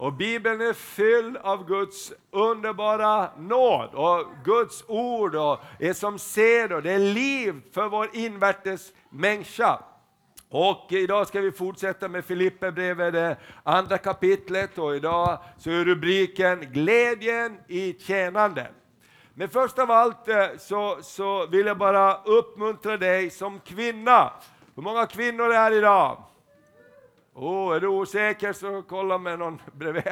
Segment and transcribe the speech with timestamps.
[0.00, 6.72] Och Bibeln är fylld av Guds underbara nåd och Guds ord och är som sed
[6.72, 9.82] och det är liv för vår invärtes människa.
[10.48, 16.60] Och idag ska vi fortsätta med Filipperbrevet, det andra kapitlet och idag så är rubriken
[16.60, 18.66] Glädjen i tjänande.
[19.34, 24.32] Men först av allt eh, så, så vill jag bara uppmuntra dig som kvinna.
[24.74, 26.22] Hur många kvinnor är här idag?
[27.40, 30.02] Oh, är du osäker så kolla med någon bredvid.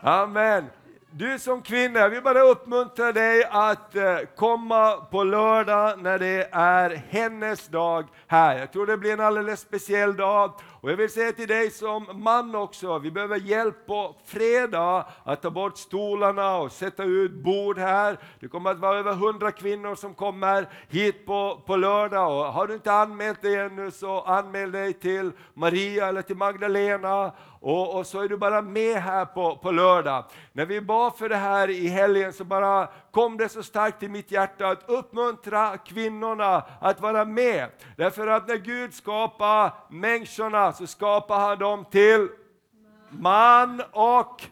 [0.00, 0.64] Amen.
[1.10, 6.48] Du som kvinna, jag vill bara uppmuntra dig att eh, komma på lördag när det
[6.52, 8.58] är hennes dag här.
[8.58, 10.52] Jag tror det blir en alldeles speciell dag.
[10.86, 15.42] Och jag vill säga till dig som man också, vi behöver hjälp på fredag att
[15.42, 18.18] ta bort stolarna och sätta ut bord här.
[18.40, 22.30] Det kommer att vara över hundra kvinnor som kommer hit på, på lördag.
[22.30, 27.32] Och har du inte anmält dig ännu så anmäl dig till Maria eller till Magdalena
[27.60, 30.24] och, och, så är du bara med här på, på lördag.
[30.52, 34.08] När vi bad för det här i helgen så bara kom det så starkt i
[34.08, 37.68] mitt hjärta att uppmuntra kvinnorna att vara med.
[37.96, 42.28] Därför att när Gud skapar människorna så skapar han dem till
[43.10, 44.42] man och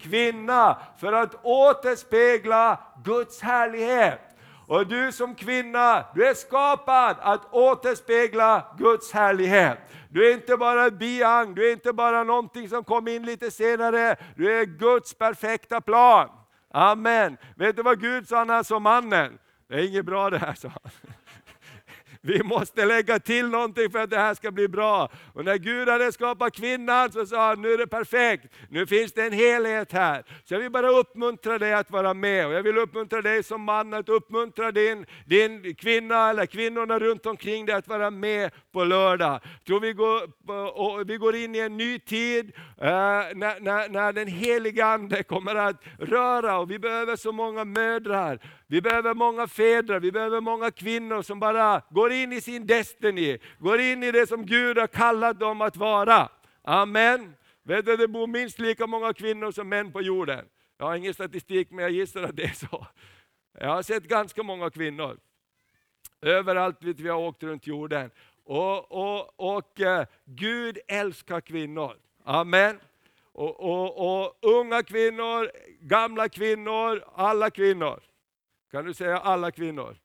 [0.00, 4.20] kvinna för att återspegla Guds härlighet.
[4.66, 9.78] Och du som kvinna, du är skapad att återspegla Guds härlighet.
[10.08, 14.16] Du är inte bara biang, du är inte bara någonting som kom in lite senare,
[14.36, 16.28] du är Guds perfekta plan.
[16.74, 17.36] Amen.
[17.56, 19.38] Vet du vad Gud sa när han såg mannen?
[19.68, 20.92] Det är inget bra det här, sa han.
[22.26, 25.08] Vi måste lägga till någonting för att det här ska bli bra.
[25.32, 28.44] Och när Gud hade skapat kvinnan så sa han, nu är det perfekt.
[28.68, 30.24] Nu finns det en helhet här.
[30.44, 32.46] Så jag vill bara uppmuntra dig att vara med.
[32.46, 37.26] Och jag vill uppmuntra dig som man att uppmuntra din, din kvinna eller kvinnorna runt
[37.26, 39.40] omkring dig att vara med på lördag.
[39.42, 40.22] Jag tror vi går,
[40.74, 42.88] och vi går in i en ny tid eh,
[43.34, 48.38] när, när, när den heliga Ande kommer att röra och vi behöver så många mödrar
[48.66, 53.38] vi behöver många fäder, vi behöver många kvinnor som bara går in i sin destiny,
[53.58, 56.28] går in i det som Gud har kallat dem att vara.
[56.62, 57.34] Amen.
[57.62, 60.44] Vet du, det bor minst lika många kvinnor som män på jorden.
[60.78, 62.86] Jag har ingen statistik men jag gissar att det är så.
[63.58, 65.18] Jag har sett ganska många kvinnor.
[66.22, 68.10] Överallt vi har åkt runt jorden.
[68.44, 71.96] Och, och, och eh, Gud älskar kvinnor.
[72.24, 72.80] Amen.
[73.32, 75.50] Och, och, och unga kvinnor,
[75.80, 78.00] gamla kvinnor, alla kvinnor.
[78.74, 79.96] Kan du säga alla kvinnor?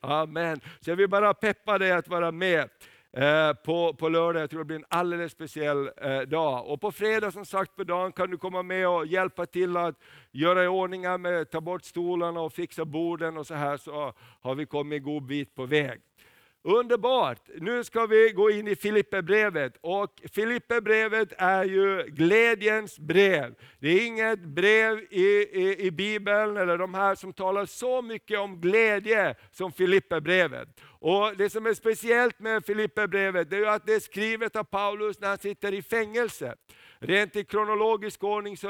[0.00, 0.60] Amen.
[0.80, 2.68] Så jag vill bara peppa dig att vara med
[3.12, 4.42] eh, på, på lördag.
[4.42, 6.66] Jag tror det blir en alldeles speciell eh, dag.
[6.66, 9.94] Och på fredag som sagt på dagen kan du komma med och hjälpa till att
[10.32, 14.54] göra i ordning med ta bort stolarna och fixa borden och så här så har
[14.54, 16.00] vi kommit en god bit på väg.
[16.62, 17.48] Underbart!
[17.54, 19.76] Nu ska vi gå in i Filipperbrevet.
[19.80, 23.54] Och Filipperbrevet är ju glädjens brev.
[23.78, 28.38] Det är inget brev i, i, i Bibeln, eller de här som talar så mycket
[28.38, 30.68] om glädje som Filipperbrevet.
[30.82, 35.28] Och Det som är speciellt med Filipperbrevet är att det är skrivet av Paulus när
[35.28, 36.54] han sitter i fängelse.
[36.98, 38.68] Rent i kronologisk ordning så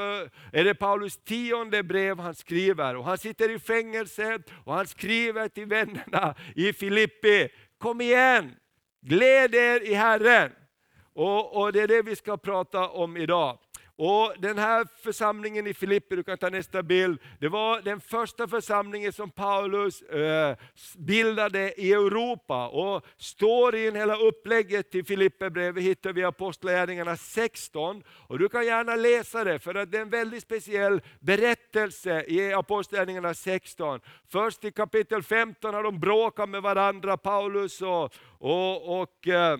[0.51, 2.95] är det Paulus tionde brev han skriver.
[2.95, 7.49] Och han sitter i fängelse och han skriver till vännerna i Filippi,
[7.81, 8.55] kom igen,
[9.01, 10.51] gläd er i Herren.
[11.13, 13.57] Och, och, Det är det vi ska prata om idag.
[14.03, 18.47] Och Den här församlingen i Filippi, du kan ta nästa bild, det var den första
[18.47, 20.55] församlingen som Paulus eh,
[20.97, 22.67] bildade i Europa.
[22.67, 28.03] Och Storyn, hela upplägget till Filipperbrevet hittar vi i Apostlagärningarna 16.
[28.27, 32.53] Och Du kan gärna läsa det, för att det är en väldigt speciell berättelse i
[32.53, 33.99] Apostlagärningarna 16.
[34.31, 39.57] Först i kapitel 15 har de bråkat med varandra, Paulus och, och, och eh,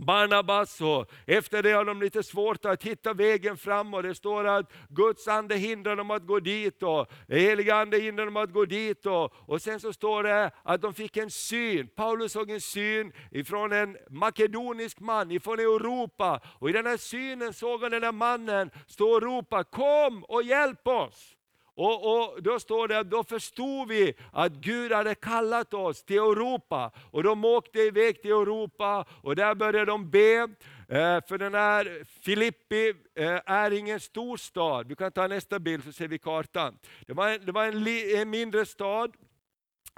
[0.00, 4.44] Barnabas och efter det har de lite svårt att hitta vägen fram och det står
[4.44, 8.64] att Guds ande hindrar dem att gå dit och heliga ande hindrar dem att gå
[8.64, 9.06] dit.
[9.06, 13.12] Och, och sen så står det att de fick en syn, Paulus såg en syn
[13.30, 16.40] ifrån en makedonisk man ifrån Europa.
[16.58, 20.42] Och i den här synen såg han den här mannen stå och ropa, kom och
[20.42, 21.36] hjälp oss.
[21.80, 26.16] Och, och, Då står det att då förstod vi att Gud hade kallat oss till
[26.16, 26.90] Europa.
[27.10, 30.48] Och de åkte iväg till Europa och där började de be.
[30.88, 34.86] Eh, för den här Filippi eh, är ingen stor stad.
[34.86, 36.78] Du kan ta nästa bild så ser vi kartan.
[37.06, 37.86] Det var en, det var en,
[38.20, 39.14] en mindre stad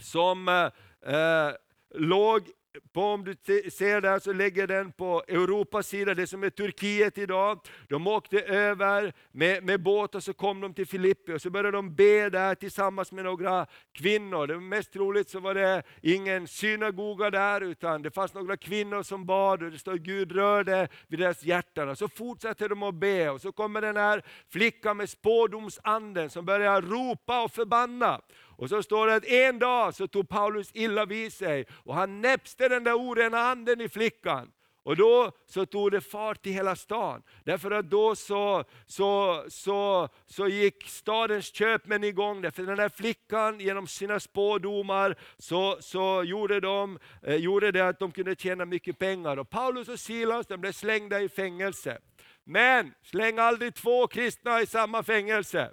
[0.02, 1.52] som eh, eh
[1.94, 2.42] låg
[2.92, 3.34] på, om du
[3.70, 7.60] ser där så lägger den på Europas sida, det som är Turkiet idag.
[7.88, 11.70] De åkte över med, med båt och så kom de till Filippi och så började
[11.70, 14.46] de be där tillsammans med några kvinnor.
[14.46, 19.02] Det var mest troligt så var det ingen synagoga där utan det fanns några kvinnor
[19.02, 21.88] som bad och det står Gud rörde vid deras hjärtan.
[21.88, 26.44] Och så fortsätter de att be och så kommer den här flickan med spådomsanden som
[26.44, 28.20] börjar ropa och förbanna.
[28.62, 32.20] Och så står det att en dag så tog Paulus illa vid sig och han
[32.20, 34.52] näpste den där orena anden i flickan.
[34.82, 37.22] Och då så tog det fart i hela stan.
[37.44, 42.42] Därför att då så, så, så, så gick stadens köpmän igång.
[42.42, 47.98] Därför den här flickan genom sina spådomar så, så gjorde, de, eh, gjorde det att
[47.98, 49.36] de kunde tjäna mycket pengar.
[49.36, 51.98] Och Paulus och Silas de blev slängda i fängelse.
[52.44, 55.72] Men släng aldrig två kristna i samma fängelse.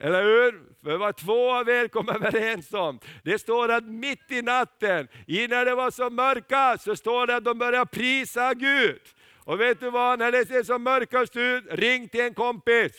[0.00, 0.62] Eller hur?
[0.84, 3.00] För vad två av er kom överens om.
[3.24, 7.44] Det står att mitt i natten, innan det var så mörkast, så står det att
[7.44, 9.00] de började prisa Gud.
[9.44, 12.92] Och vet du vad, när det ser som mörkast ut, ring till en kompis.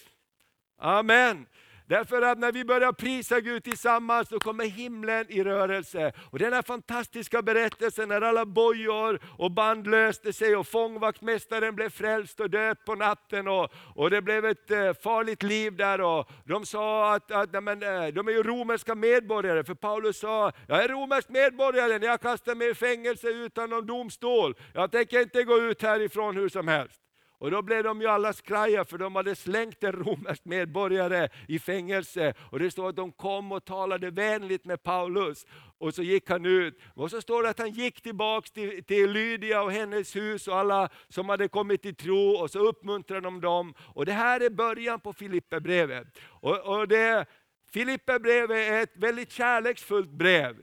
[0.79, 1.45] Amen.
[1.87, 6.11] Därför att när vi börjar prisa Gud tillsammans så kommer himlen i rörelse.
[6.31, 11.89] Och den här fantastiska berättelsen när alla bojor och band löste sig och fångvaktmästaren blev
[11.89, 16.01] frälst och död på natten och, och det blev ett eh, farligt liv där.
[16.01, 20.51] Och de sa att, att men, eh, de är ju romerska medborgare, för Paulus sa,
[20.67, 24.55] jag är romersk medborgare, jag kastar mig i fängelse utan någon domstol.
[24.73, 27.06] Jag tänker inte gå ut härifrån hur som helst.
[27.39, 31.59] Och då blev de ju alla skraja för de hade slängt en romersk medborgare i
[31.59, 32.33] fängelse.
[32.51, 35.45] Och det står att de kom och talade vänligt med Paulus.
[35.77, 36.79] Och så gick han ut.
[36.93, 40.57] Och så står det att han gick tillbaks till, till Lydia och hennes hus och
[40.57, 43.73] alla som hade kommit till tro och så uppmuntrade de dem.
[43.79, 46.07] Och det här är början på Filipperbrevet.
[46.27, 47.25] Och, och det,
[47.71, 50.55] Filipperbrevet är ett väldigt kärleksfullt brev.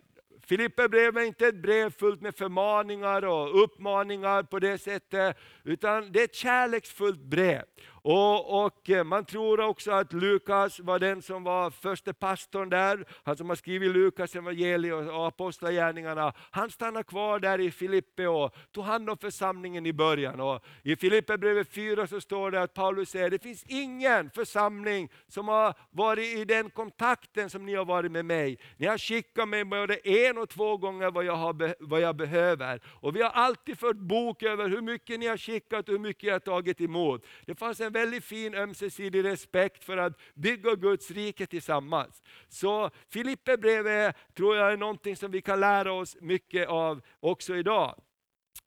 [0.47, 6.21] Filipperbrevet är inte ett brev fullt med förmaningar och uppmaningar på det sättet, utan det
[6.21, 7.63] är ett kärleksfullt brev.
[8.07, 13.05] Och, och, eh, Man tror också att Lukas var den som var första pastorn där,
[13.25, 16.33] han som har skrivit Lukas evangelium och apostlagärningarna.
[16.51, 20.41] Han stannade kvar där i Filippe och tog hand om församlingen i början.
[20.41, 25.49] Och I Filipperbrevet 4 så står det att Paulus säger, det finns ingen församling som
[25.49, 28.59] har varit i den kontakten som ni har varit med mig.
[28.77, 32.81] Ni har skickat mig både en och två gånger vad jag, har, vad jag behöver.
[32.87, 36.23] Och vi har alltid fört bok över hur mycket ni har skickat och hur mycket
[36.23, 37.27] jag har tagit emot.
[37.47, 42.23] Det fanns en väldigt fin ömsesidig respekt för att bygga Guds rike tillsammans.
[42.49, 48.01] Så Filipperbrevet tror jag är någonting som vi kan lära oss mycket av också idag.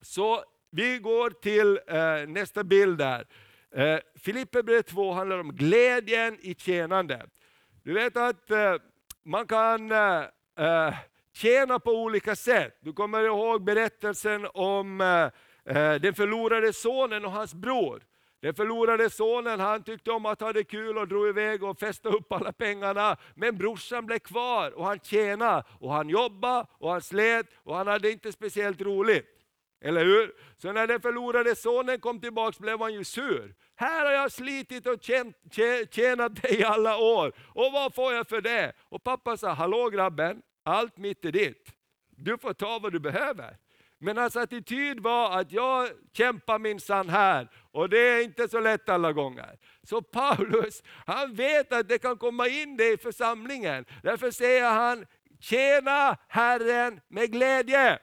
[0.01, 3.27] Så vi går till eh, nästa bild där.
[3.75, 7.25] Eh, Filipperbrevet 2 handlar om glädjen i tjänande.
[7.83, 8.75] Du vet att eh,
[9.23, 10.23] man kan eh,
[10.57, 10.94] eh
[11.33, 12.77] tjäna på olika sätt.
[12.81, 15.23] Du kommer ihåg berättelsen om eh,
[15.75, 18.03] eh den förlorade sonen och hans bror.
[18.39, 22.16] Den förlorade sonen han tyckte om att ha det kul och drog iväg och festade
[22.16, 23.18] upp alla pengarna.
[23.36, 27.88] Men brorsan blev kvar och han tjänade och han jobbade och han slet och han
[27.88, 29.25] hade inte speciellt roligt.
[29.81, 30.34] Eller hur?
[30.57, 33.56] Så när den förlorade sonen kom tillbaka blev han ju sur.
[33.75, 35.04] Här har jag slitit och
[35.92, 38.74] tjänat dig i alla år och vad får jag för det?
[38.80, 41.74] Och pappa sa, hallå grabben, allt mitt är ditt.
[42.10, 43.57] Du får ta vad du behöver.
[43.99, 48.89] Men hans attityd var att jag kämpar minsann här och det är inte så lätt
[48.89, 49.59] alla gånger.
[49.83, 53.85] Så Paulus, han vet att det kan komma in det i församlingen.
[54.03, 55.05] Därför säger han,
[55.39, 57.99] tjäna Herren med glädje.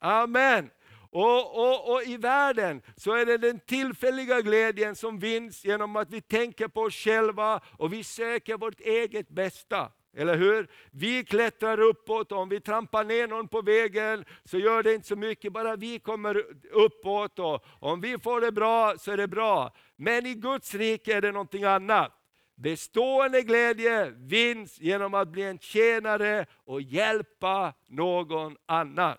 [0.00, 0.70] Amen.
[1.10, 6.10] Och, och, och, I världen så är det den tillfälliga glädjen som vinns genom att
[6.10, 9.92] vi tänker på oss själva och vi söker vårt eget bästa.
[10.16, 10.68] Eller hur?
[10.90, 15.16] Vi klättrar uppåt, om vi trampar ner någon på vägen så gör det inte så
[15.16, 17.38] mycket, bara vi kommer uppåt.
[17.38, 19.74] Och om vi får det bra så är det bra.
[19.96, 22.12] Men i Guds rike är det någonting annat.
[22.54, 29.16] Bestående glädje vinns genom att bli en tjänare och hjälpa någon annan.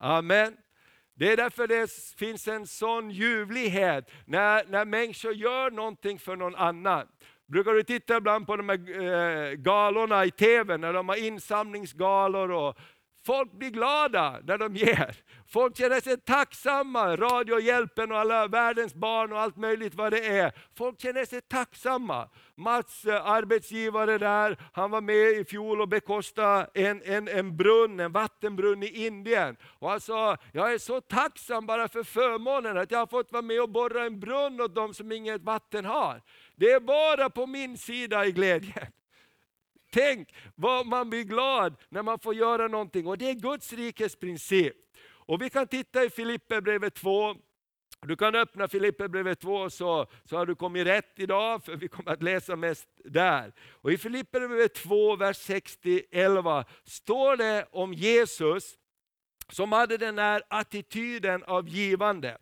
[0.00, 0.56] Amen.
[1.14, 6.54] Det är därför det finns en sån ljuvlighet när, när människor gör någonting för någon
[6.54, 7.08] annan.
[7.52, 12.50] Brukar du titta ibland på de här eh, galorna i TV, när de har insamlingsgalor
[12.50, 12.78] och
[13.26, 15.16] Folk blir glada när de ger.
[15.48, 17.16] Folk känner sig tacksamma.
[17.16, 20.52] Radiohjälpen och alla världens barn och allt möjligt vad det är.
[20.76, 22.28] Folk känner sig tacksamma.
[22.54, 28.00] Mats eh, arbetsgivare där, han var med i fjol och bekostade en, en, en brunn,
[28.00, 29.56] en vattenbrunn i Indien.
[29.78, 33.42] Och han sa, jag är så tacksam bara för förmånen att jag har fått vara
[33.42, 36.22] med och borra en brunn åt de som inget vatten har.
[36.62, 38.86] Det är bara på min sida i glädjen.
[39.92, 43.06] Tänk vad man blir glad när man får göra någonting.
[43.06, 44.76] Och det är Guds rikes princip.
[45.04, 47.34] Och vi kan titta i Filipperbrevet 2,
[48.00, 52.10] du kan öppna Filipperbrevet 2 så, så har du kommit rätt idag, för vi kommer
[52.10, 53.52] att läsa mest där.
[53.70, 58.74] Och I Filipperbrevet 2, vers 60-11 står det om Jesus
[59.48, 62.38] som hade den här attityden av givande.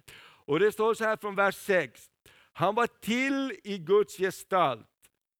[0.46, 2.10] Och Det står så här från vers 6.
[2.52, 4.86] Han var till i Guds gestalt,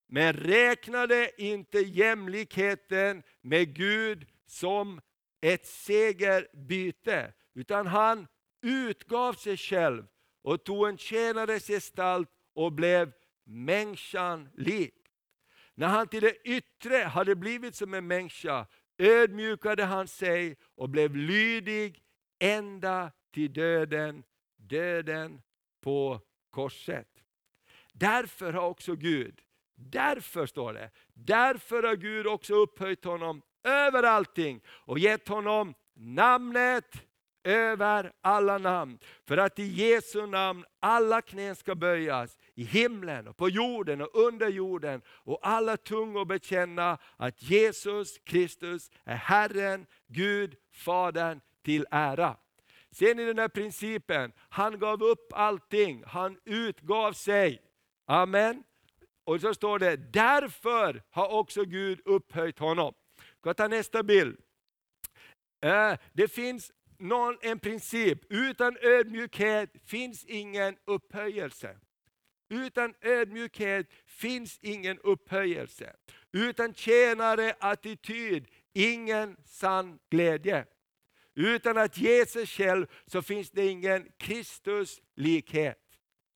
[0.09, 5.01] men räknade inte jämlikheten med Gud som
[5.41, 8.27] ett segerbyte, utan han
[8.63, 10.07] utgav sig själv
[10.43, 13.13] och tog en tjänares gestalt och blev
[13.45, 14.95] människan lik.
[15.75, 18.67] När han till det yttre hade blivit som en människa
[18.99, 22.03] ödmjukade han sig och blev lydig
[22.39, 24.23] ända till döden,
[24.57, 25.43] döden
[25.81, 26.21] på
[26.51, 27.09] korset.
[27.93, 29.41] Därför har också Gud,
[29.75, 37.07] därför står det, därför har Gud också upphöjt honom över allting och gett honom namnet
[37.45, 38.99] över alla namn.
[39.25, 44.15] För att i Jesu namn alla knän ska böjas i himlen och på jorden och
[44.15, 52.37] under jorden och alla tungor bekänna att Jesus Kristus är Herren, Gud, Fadern till ära.
[52.93, 54.33] Ser ni den här principen?
[54.49, 57.63] Han gav upp allting, han utgav sig.
[58.07, 58.65] Amen.
[59.25, 62.95] Och så står det, därför har också Gud upphöjt honom.
[63.43, 64.37] Jag ta nästa bild.
[65.65, 71.77] Eh, det finns någon, en princip, utan ödmjukhet finns ingen upphöjelse.
[72.51, 75.97] Utan ödmjukhet finns ingen upphöjelse.
[76.33, 80.67] Utan tjänare attityd, ingen sann glädje.
[81.41, 85.79] Utan att ge sig själv så finns det ingen Kristus likhet.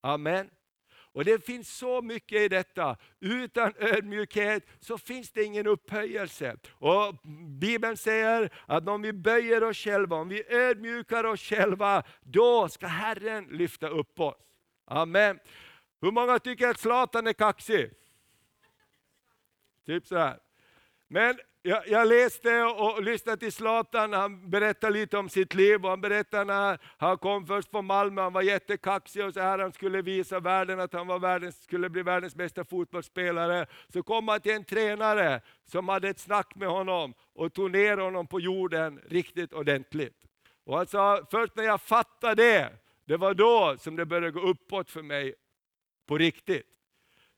[0.00, 0.50] Amen.
[0.96, 2.96] Och Det finns så mycket i detta.
[3.20, 6.56] Utan ödmjukhet så finns det ingen upphöjelse.
[6.70, 7.14] Och
[7.60, 12.86] Bibeln säger att om vi böjer oss själva, om vi ödmjukar oss själva, då ska
[12.86, 14.34] Herren lyfta upp oss.
[14.84, 15.38] Amen.
[16.00, 17.90] Hur många tycker att Zlatan är kaxig?
[19.86, 20.38] Typ så här.
[21.08, 25.84] Men jag, jag, läste och lyssnade till Zlatan, han berättade lite om sitt liv.
[25.84, 29.58] Och han berättade när han kom först från Malmö, han var jättekaxig och så här,
[29.58, 33.66] han skulle visa världen att han var världens, skulle bli världens bästa fotbollsspelare.
[33.92, 37.96] Så kom han till en tränare som hade ett snack med honom och tog ner
[37.96, 40.24] honom på jorden riktigt ordentligt.
[40.64, 42.72] Och han sa, först när jag fattade det,
[43.04, 45.34] det var då som det började gå uppåt för mig
[46.06, 46.66] på riktigt.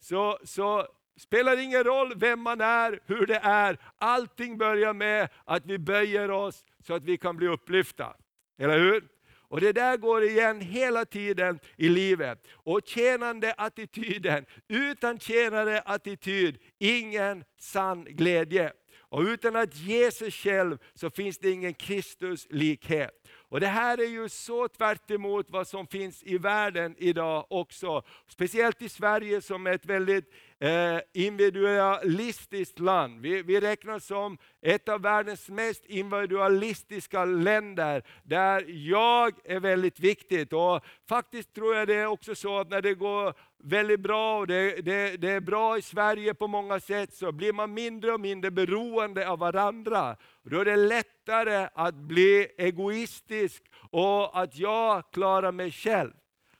[0.00, 3.78] Så, så spelar ingen roll vem man är, hur det är.
[3.98, 8.16] Allting börjar med att vi böjer oss så att vi kan bli upplyfta.
[8.58, 9.08] Eller hur?
[9.48, 12.46] Och Det där går igen hela tiden i livet.
[12.52, 18.72] Och tjänande attityden, utan tjänande attityd, ingen sann glädje.
[19.08, 23.10] Och utan att ge sig själv så finns det ingen Kristus likhet.
[23.48, 25.10] Och Det här är ju så tvärt
[25.48, 28.02] vad som finns i världen idag också.
[28.28, 33.20] Speciellt i Sverige som är ett väldigt eh, individualistiskt land.
[33.20, 40.52] Vi, vi räknas som ett av världens mest individualistiska länder, där jag är väldigt viktigt.
[40.52, 43.34] Och faktiskt tror jag det är också så att när det går
[43.64, 47.52] väldigt bra och det, det, det är bra i Sverige på många sätt, så blir
[47.52, 50.16] man mindre och mindre beroende av varandra.
[50.42, 56.12] Då är det lättare att bli egoistisk och att jag klarar mig själv.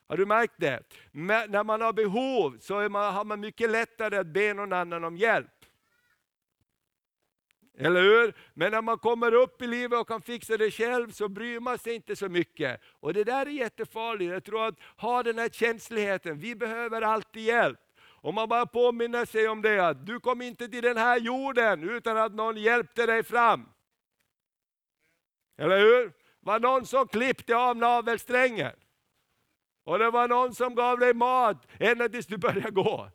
[0.09, 0.83] Har du märkt det?
[1.13, 5.05] Men när man har behov så man, har man mycket lättare att be någon annan
[5.05, 5.51] om hjälp.
[7.79, 8.35] Eller hur?
[8.55, 11.79] Men när man kommer upp i livet och kan fixa det själv så bryr man
[11.79, 12.81] sig inte så mycket.
[13.01, 14.33] Och Det där är jättefarligt.
[14.33, 17.81] Jag tror att ha den här känsligheten, vi behöver alltid hjälp.
[18.05, 21.91] Om man bara påminner sig om det, att du kom inte till den här jorden
[21.91, 23.69] utan att någon hjälpte dig fram.
[25.59, 26.13] Eller hur?
[26.47, 28.73] var någon som klippte av navelsträngen.
[29.87, 33.11] Och det var någon som gav dig mat ända tills du började gå.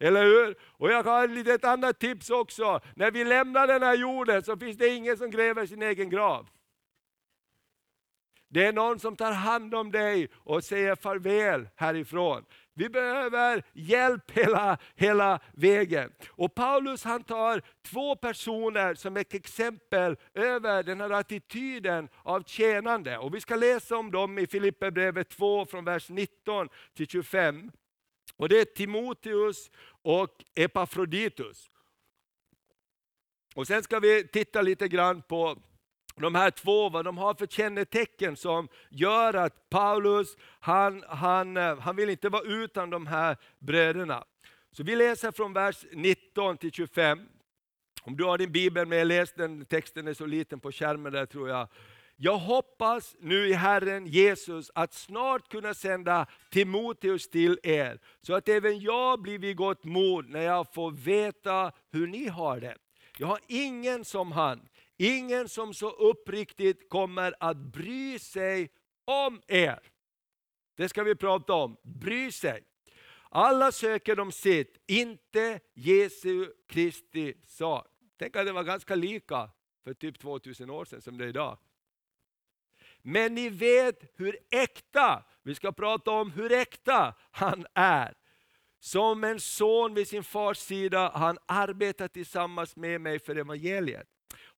[0.00, 0.56] Eller hur?
[0.62, 2.80] Och jag har ett litet annat tips också.
[2.96, 6.48] När vi lämnar den här jorden så finns det ingen som gräver sin egen grav.
[8.48, 12.44] Det är någon som tar hand om dig och säger farväl härifrån.
[12.78, 16.12] Vi behöver hjälp hela, hela vägen.
[16.28, 23.18] Och Paulus han tar två personer som ett exempel över den här attityden av tjänande.
[23.18, 27.70] Och vi ska läsa om dem i Filipperbrevet 2 från vers 19 till 25.
[28.36, 29.70] Och Det är Timoteus
[30.02, 31.70] och Epafroditus.
[33.54, 35.58] Och Sen ska vi titta lite grann på
[36.22, 41.78] de här två, vad de har för kännetecken som gör att Paulus, han, han, eh,
[41.78, 44.24] han vill inte vara utan de här bröderna.
[44.72, 47.20] Så vi läser från vers 19 till 25.
[48.02, 51.26] Om du har din bibel med, läs den, texten är så liten på skärmen där
[51.26, 51.68] tror jag.
[52.16, 58.48] jag hoppas nu i Herren Jesus att snart kunna sända Timoteus till er, så att
[58.48, 62.76] även jag blir vid gott mod när jag får veta hur ni har det.
[63.18, 68.72] Jag har ingen som han, ingen som så uppriktigt kommer att bry sig
[69.04, 69.78] om er.
[70.76, 72.64] Det ska vi prata om, bry sig.
[73.30, 77.86] Alla söker de sitt, inte Jesu Kristi sak.
[78.18, 79.50] Tänk att det var ganska lika
[79.84, 81.58] för typ 2000 år sedan som det är idag.
[83.02, 88.14] Men ni vet hur äkta, vi ska prata om hur äkta han är.
[88.78, 94.08] Som en son vid sin fars sida, han arbetar tillsammans med mig för evangeliet.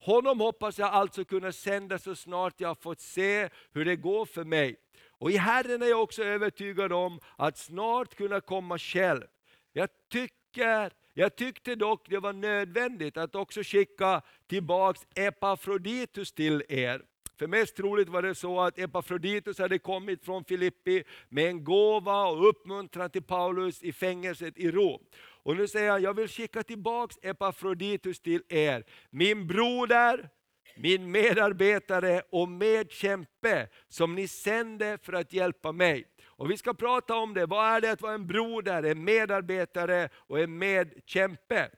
[0.01, 4.45] Honom hoppas jag alltså kunna sända så snart jag fått se hur det går för
[4.45, 4.77] mig.
[5.11, 9.25] Och i Herren är jag också övertygad om att snart kunna komma själv.
[9.73, 17.03] Jag, tycker, jag tyckte dock det var nödvändigt att också skicka tillbaks Epafroditus till er.
[17.39, 22.27] För mest troligt var det så att Epafroditus hade kommit från Filippi med en gåva
[22.27, 25.01] och uppmuntran till Paulus i fängelset i Rom.
[25.49, 30.29] Och nu säger han, jag vill skicka tillbaks Epafroditus till er, min broder,
[30.77, 36.07] min medarbetare och medkämpe som ni sände för att hjälpa mig.
[36.27, 40.09] Och Vi ska prata om det, vad är det att vara en broder, en medarbetare
[40.15, 41.71] och en medkämpe?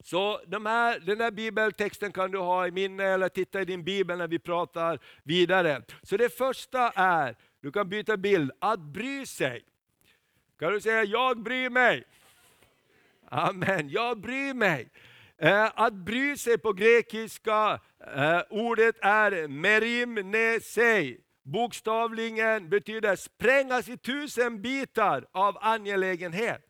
[0.00, 3.84] Så de här, den här bibeltexten kan du ha i minne eller titta i din
[3.84, 5.82] bibel när vi pratar vidare.
[6.02, 9.64] Så det första är, du kan byta bild, att bry sig.
[10.58, 12.04] Kan du säga, jag bryr mig?
[13.30, 14.90] Amen, jag bryr mig.
[15.38, 17.80] Eh, att bry sig på grekiska,
[18.16, 21.20] eh, ordet är merimnesei.
[21.42, 26.62] Bokstavligen betyder sprängas i tusen bitar av angelägenhet.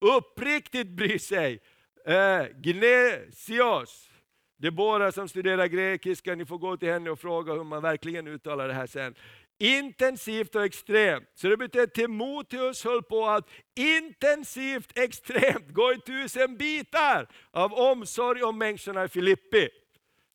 [0.00, 1.60] Uppriktigt bry sig.
[2.06, 4.10] Eh, gnesios.
[4.56, 8.68] Debora som studerar grekiska, ni får gå till henne och fråga hur man verkligen uttalar
[8.68, 9.14] det här sen.
[9.58, 11.28] Intensivt och extremt.
[11.34, 17.74] Så det betyder att Timoteus höll på att intensivt, extremt gå i tusen bitar av
[17.74, 19.68] omsorg om människorna i Filippi.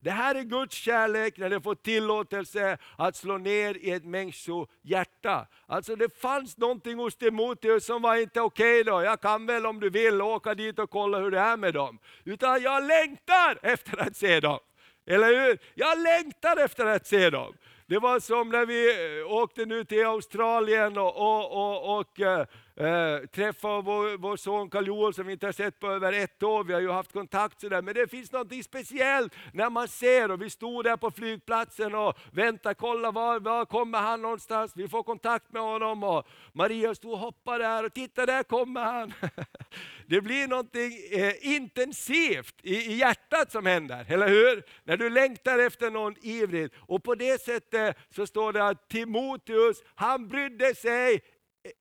[0.04, 5.46] Det här är Guds kärlek när det får tillåtelse att slå ner i ett människohjärta.
[5.66, 9.02] Alltså det fanns någonting hos Timoteus som var inte okej okay då.
[9.02, 11.98] Jag kan väl om du vill åka dit och kolla hur det är med dem.
[12.24, 14.58] Utan jag längtar efter att se dem.
[15.06, 15.58] Eller hur?
[15.74, 17.54] Jag längtar efter att se dem.
[17.86, 18.88] Det var som när vi
[19.20, 24.86] eh, åkte nu till Australien och, och, och, och eh, eh, vår, vår son karl
[24.86, 26.64] joel som vi inte har sett på över ett år.
[26.64, 27.82] Vi har ju haft kontakt sådär.
[27.82, 32.18] Men det finns något speciellt när man ser, och vi stod där på flygplatsen och
[32.32, 34.72] väntade, kolla var, var kommer han någonstans?
[34.76, 36.04] Vi får kontakt med honom.
[36.04, 39.12] Och Maria stod och hoppade där och titta där kommer han.
[40.06, 44.62] Det blir något eh, intensivt i, i hjärtat som händer, eller hur?
[44.84, 46.74] När du längtar efter någon ivrigt.
[46.78, 51.20] Och på det sättet så står det att Timoteus, han brydde sig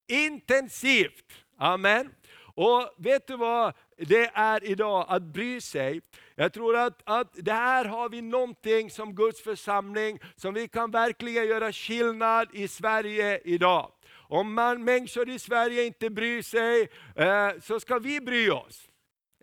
[0.07, 1.25] intensivt.
[1.57, 2.13] Amen.
[2.55, 6.01] Och vet du vad det är idag, att bry sig?
[6.35, 10.91] Jag tror att, att det här har vi någonting som Guds församling, som vi kan
[10.91, 13.91] verkligen göra skillnad i Sverige idag.
[14.33, 18.89] Om man, människor i Sverige inte bryr sig, eh, så ska vi bry oss.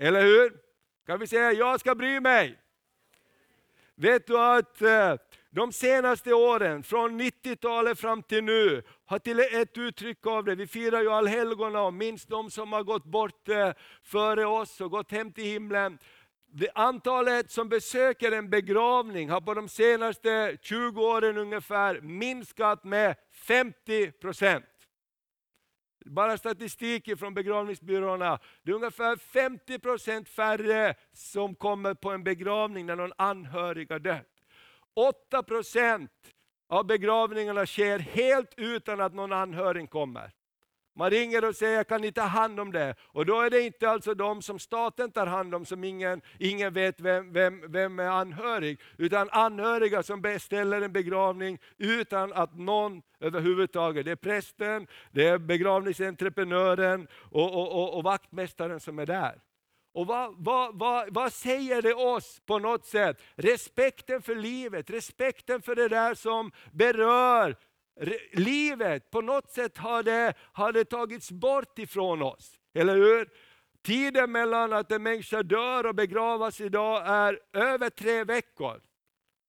[0.01, 0.53] Eller hur?
[1.07, 2.59] Kan vi säga, jag ska bry mig?
[3.95, 5.15] Vet du att eh,
[5.53, 10.55] de senaste åren, från 90-talet fram till nu, har till ett uttryck av det.
[10.55, 14.91] Vi firar ju allhelgona och minns de som har gått bort eh, före oss och
[14.91, 15.99] gått hem till himlen.
[16.53, 23.17] Det antalet som besöker en begravning har på de senaste 20 åren ungefär minskat med
[23.33, 24.65] 50 procent.
[26.05, 28.39] Bara statistik från begravningsbyråerna.
[28.63, 33.99] Det är ungefär 50 procent färre som kommer på en begravning när någon anhörig har
[33.99, 34.30] dött.
[34.95, 36.11] 8 procent
[36.69, 40.31] av begravningarna sker helt utan att någon anhörig kommer.
[40.97, 42.95] Man ringer och säger, kan ni ta hand om det?
[43.01, 46.73] Och då är det inte alltså de som staten tar hand om, som ingen, ingen
[46.73, 53.03] vet vem, vem, vem är anhörig, utan anhöriga som beställer en begravning utan att någon
[53.21, 59.41] överhuvudtaget, det är prästen, det är begravningsentreprenören och, och, och, och vaktmästaren som är där.
[59.93, 63.23] Och vad, vad, vad, vad säger det oss på något sätt?
[63.35, 67.57] Respekten för livet, respekten för det där som berör
[68.33, 69.11] livet.
[69.11, 72.59] På något sätt har det, har det tagits bort ifrån oss.
[72.75, 73.29] Eller hur?
[73.83, 78.81] Tiden mellan att en människa dör och begravas idag är över tre veckor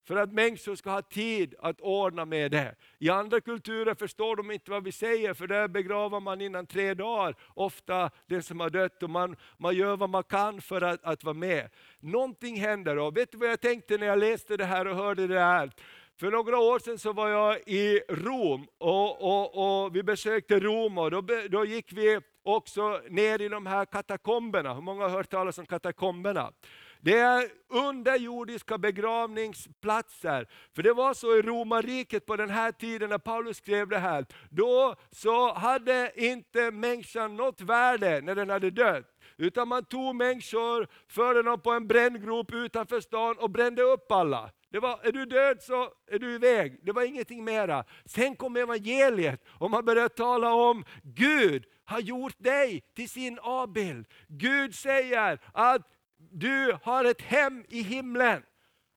[0.07, 2.75] för att människor ska ha tid att ordna med det.
[2.99, 6.93] I andra kulturer förstår de inte vad vi säger, för där begraver man innan tre
[6.93, 11.03] dagar, ofta den som har dött, och man, man gör vad man kan för att,
[11.03, 11.69] att vara med.
[11.99, 15.27] Någonting händer, och vet du vad jag tänkte när jag läste det här och hörde
[15.27, 15.71] det här?
[16.19, 20.97] För några år sedan så var jag i Rom och, och, och vi besökte Rom
[20.97, 24.73] och då, då gick vi också ner i de här katakomberna.
[24.73, 26.51] Hur många har hört talas om katakomberna?
[27.03, 30.47] Det är underjordiska begravningsplatser.
[30.75, 34.25] För det var så i romarriket på den här tiden när Paulus skrev det här.
[34.49, 39.05] Då så hade inte människan något värde när den hade dött.
[39.37, 44.51] Utan man tog människor, förde dem på en bränngrop utanför stan och brände upp alla.
[44.71, 46.79] Det var, är du död så är du iväg.
[46.83, 47.83] Det var ingenting mera.
[48.05, 54.07] Sen kom evangeliet och man började tala om Gud har gjort dig till sin avbild.
[54.27, 55.81] Gud säger att
[56.31, 58.43] du har ett hem i himlen.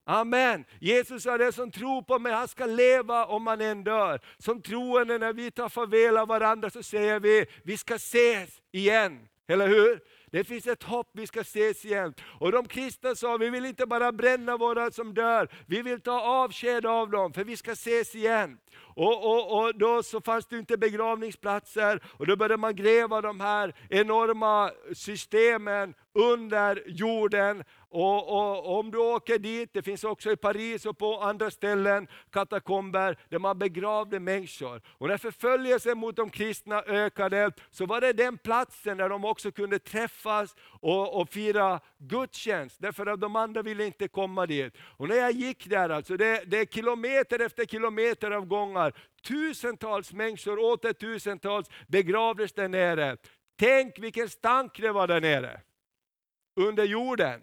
[0.07, 0.65] Amen.
[0.81, 4.21] Jesus sa det som tror på mig, han ska leva om man än dör.
[4.39, 9.29] Som troende när vi tar farväl av varandra så säger vi, vi ska ses igen.
[9.49, 10.01] Eller hur?
[10.35, 12.15] Det finns ett hopp, vi ska ses igen.
[12.41, 16.21] Och de kristna sa, vi vill inte bara bränna våra som dör, vi vill ta
[16.21, 18.59] avsked av dem, för vi ska ses igen.
[18.77, 23.41] Och, och, och Då så fanns det inte begravningsplatser, och då började man gräva de
[23.41, 27.65] här enorma systemen under jorden.
[27.97, 32.09] Och, och, om du åker dit, det finns också i Paris och på andra ställen
[32.31, 34.83] katakomber där man begravde människor.
[34.87, 39.53] Och när förföljelsen mot de kristna ökade så var det den platsen där de också
[39.53, 42.77] kunde träffas och, och fira gudstjänst.
[42.81, 44.75] Därför att de andra ville inte komma dit.
[44.97, 48.93] Och när jag gick där, alltså, det, det är kilometer efter kilometer av gångar,
[49.29, 53.17] tusentals människor, åter tusentals begravdes där nere.
[53.59, 55.61] Tänk vilken stank det var där nere
[56.57, 57.41] under jorden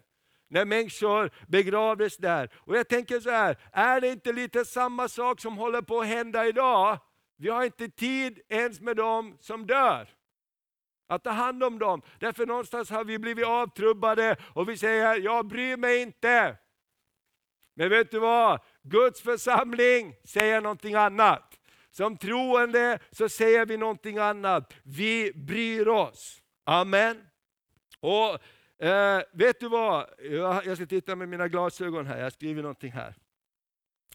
[0.51, 2.49] när människor begravdes där.
[2.55, 6.07] Och jag tänker så här, är det inte lite samma sak som håller på att
[6.07, 6.99] hända idag?
[7.37, 10.09] Vi har inte tid ens med dem som dör.
[11.07, 12.01] Att ta hand om dem.
[12.19, 16.57] Därför någonstans har vi blivit avtrubbade och vi säger, jag bryr mig inte.
[17.75, 18.59] Men vet du vad?
[18.83, 21.59] Guds församling säger någonting annat.
[21.91, 24.73] Som troende så säger vi någonting annat.
[24.83, 26.41] Vi bryr oss.
[26.63, 27.27] Amen.
[27.99, 28.39] Och
[28.81, 30.09] Eh, vet du vad?
[30.19, 33.13] Jag, jag ska titta med mina glasögon här, jag har skrivit någonting här.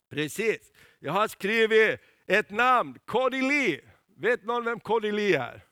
[0.09, 3.81] Precis, jag har skrivit ett namn, Cody Lee.
[4.16, 5.64] Vet någon vem Cody Lee är?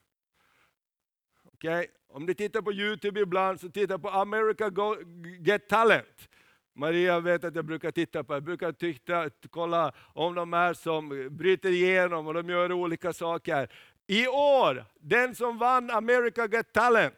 [1.53, 1.87] Okay.
[2.09, 4.97] Om du tittar på Youtube ibland, så titta på America Go
[5.41, 6.29] Get Talent.
[6.75, 11.29] Maria vet att jag brukar titta på, jag brukar titta, kolla om de är som
[11.31, 13.69] bryter igenom och de gör olika saker.
[14.07, 17.15] I år, den som vann America Get Talent,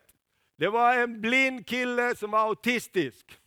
[0.57, 3.39] det var en blind kille som var autistisk.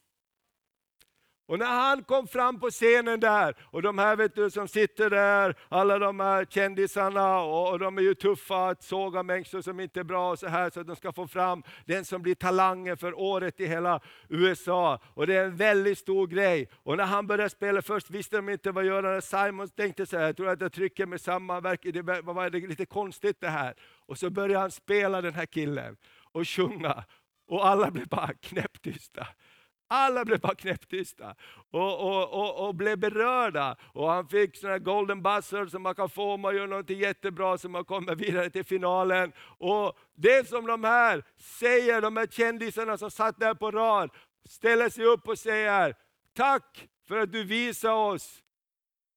[1.50, 5.10] Och när han kom fram på scenen där, och de här vet du, som sitter
[5.10, 9.80] där, alla de här kändisarna, och, och de är ju tuffa att såga människor som
[9.80, 12.36] inte är bra, och så här, så att de ska få fram den som blir
[12.36, 15.00] talangen för året i hela USA.
[15.14, 16.70] Och det är en väldigt stor grej.
[16.84, 20.26] Och när han började spela, först visste de inte vad göra, Simon tänkte så här,
[20.26, 23.74] jag tror att jag trycker med samma verk, det var lite konstigt det här.
[24.06, 25.98] Och så började han spela den här killen
[26.32, 27.04] och sjunga
[27.48, 29.28] och alla blev bara knäpptysta.
[29.92, 31.36] Alla blev bara knäpptysta
[31.72, 33.78] och, och, och, och, blev berörda.
[33.94, 37.58] Och han fick såna golden buzzer som man kan få om man gör något jättebra,
[37.58, 39.32] så man kommer vidare till finalen.
[39.40, 44.10] Och Det som de här säger, de här kändisarna som satt där på rad,
[44.46, 45.96] ställer sig upp och säger,
[46.34, 48.44] tack för att du visar oss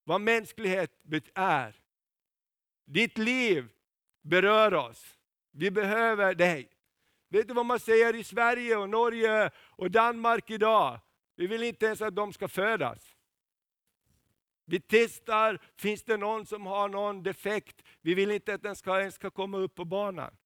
[0.05, 0.91] vad mänsklighet
[1.35, 1.77] är.
[2.87, 3.69] Ditt liv
[4.23, 5.19] berör oss.
[5.53, 6.72] Vi behöver dig.
[7.33, 11.01] Vet du vad man säger i Sverige och Norge och Danmark idag?
[11.37, 13.17] Vi vill inte ens att de ska födas.
[14.65, 17.83] Vi testar, finns det någon som har någon defekt?
[18.01, 20.37] Vi vill inte att den ska, ens ska komma upp på banan.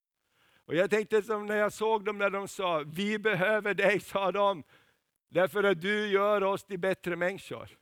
[0.65, 4.33] Och Jag tänkte som när jag såg dem när de sa, vi behöver dig, sa
[4.33, 4.63] de,
[5.29, 7.79] därför att du gör oss till bättre människor.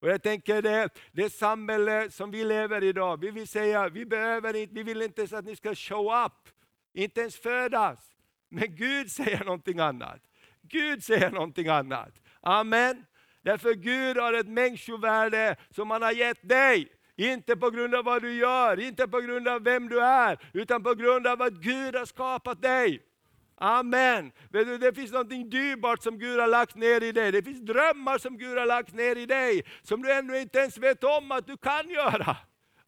[0.00, 4.06] Och jag tänker det, det samhälle som vi lever i idag, vi vill säga, vi
[4.06, 6.48] behöver inte, vi vill inte ens att ni ska show up,
[6.92, 8.11] inte ens födas.
[8.52, 10.20] Men Gud säger någonting annat.
[10.62, 12.12] Gud säger någonting annat.
[12.40, 13.04] Amen.
[13.42, 16.88] Därför Gud har ett människovärde som han har gett dig.
[17.16, 20.82] Inte på grund av vad du gör, inte på grund av vem du är, utan
[20.82, 23.02] på grund av att Gud har skapat dig.
[23.56, 24.32] Amen.
[24.80, 27.32] Det finns något dyrbart som Gud har lagt ner i dig.
[27.32, 30.78] Det finns drömmar som Gud har lagt ner i dig, som du ännu inte ens
[30.78, 32.36] vet om att du kan göra.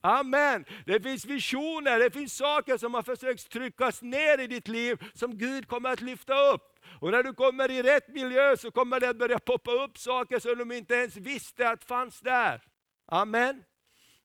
[0.05, 0.65] Amen.
[0.87, 5.39] Det finns visioner, det finns saker som har försökt tryckas ner i ditt liv, som
[5.39, 6.79] Gud kommer att lyfta upp.
[7.01, 10.39] Och när du kommer i rätt miljö så kommer det att börja poppa upp saker
[10.39, 12.63] som de inte ens visste att fanns där.
[13.07, 13.63] Amen.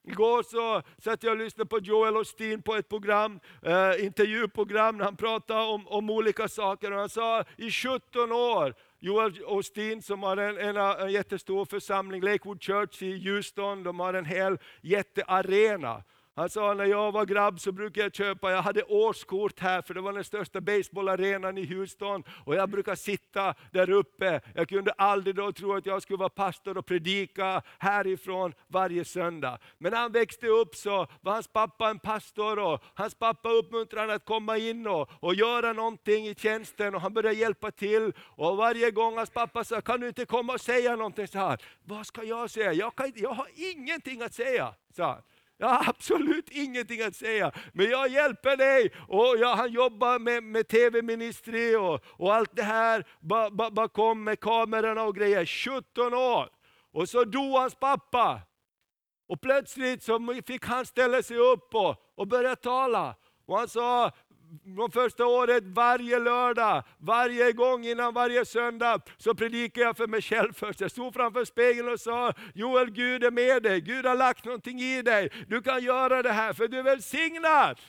[0.04, 5.06] Igår så satt jag och lyssnade på Joel Osteen på ett program, eh, intervjuprogram, när
[5.06, 6.92] han pratade om, om olika saker.
[6.92, 12.22] Och han sa i 17 år, Joel Osteen som har en, en, en jättestor församling,
[12.22, 16.04] Lakewood Church i Houston, de har en hel jättearena.
[16.40, 19.94] Han sa när jag var grabb så brukade jag köpa, jag hade årskort här för
[19.94, 22.24] det var den största baseballarenan i Houston.
[22.46, 24.42] Och jag brukade sitta där uppe.
[24.56, 29.60] Jag kunde aldrig då tro att jag skulle vara pastor och predika härifrån varje söndag.
[29.78, 34.02] Men när han växte upp så var hans pappa en pastor och hans pappa uppmuntrade
[34.02, 38.14] honom att komma in och, och göra någonting i tjänsten och han började hjälpa till.
[38.20, 41.28] Och varje gång hans pappa sa, kan du inte komma och säga någonting?
[41.28, 42.74] Så här, Vad ska jag säga?
[42.74, 45.22] Jag, kan, jag har ingenting att säga, sa han.
[45.62, 48.92] Jag har absolut ingenting att säga, men jag hjälper dig.
[49.08, 53.06] Och jag, han jobbar med, med tv-ministri och, och allt det här
[53.72, 55.46] bakom med kamerorna och grejer.
[55.46, 56.50] 17 år.
[56.92, 58.42] Och så dog hans pappa.
[59.28, 63.16] Och plötsligt så fick han ställa sig upp och, och börja tala.
[63.46, 64.12] Och han sa,
[64.78, 70.22] de första året varje lördag, varje gång innan varje söndag, så predikade jag för mig
[70.22, 70.82] själv först.
[70.82, 74.80] Jag stod framför spegeln och sa, Joel Gud är med dig, Gud har lagt någonting
[74.82, 75.32] i dig.
[75.48, 77.80] Du kan göra det här för du är välsignad.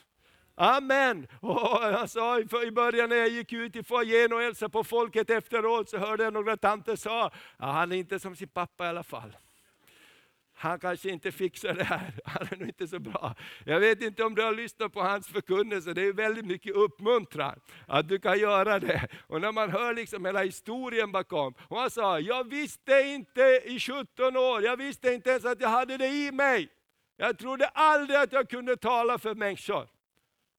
[0.54, 1.26] Amen!
[1.40, 5.30] Och han sa i början när jag gick ut i foajén och hälsade på folket
[5.30, 9.02] efteråt, så hörde jag några tanter säga, han är inte som sin pappa i alla
[9.02, 9.36] fall
[10.60, 13.34] han kanske inte fixar det här, han är nog inte så bra.
[13.64, 17.60] Jag vet inte om du har lyssnat på hans förkunnelse, det är väldigt mycket uppmuntran
[17.86, 19.08] att du kan göra det.
[19.26, 23.80] Och när man hör liksom hela historien bakom, och han sa, jag visste inte i
[23.80, 26.68] 17 år, jag visste inte ens att jag hade det i mig.
[27.16, 29.99] Jag trodde aldrig att jag kunde tala för människor.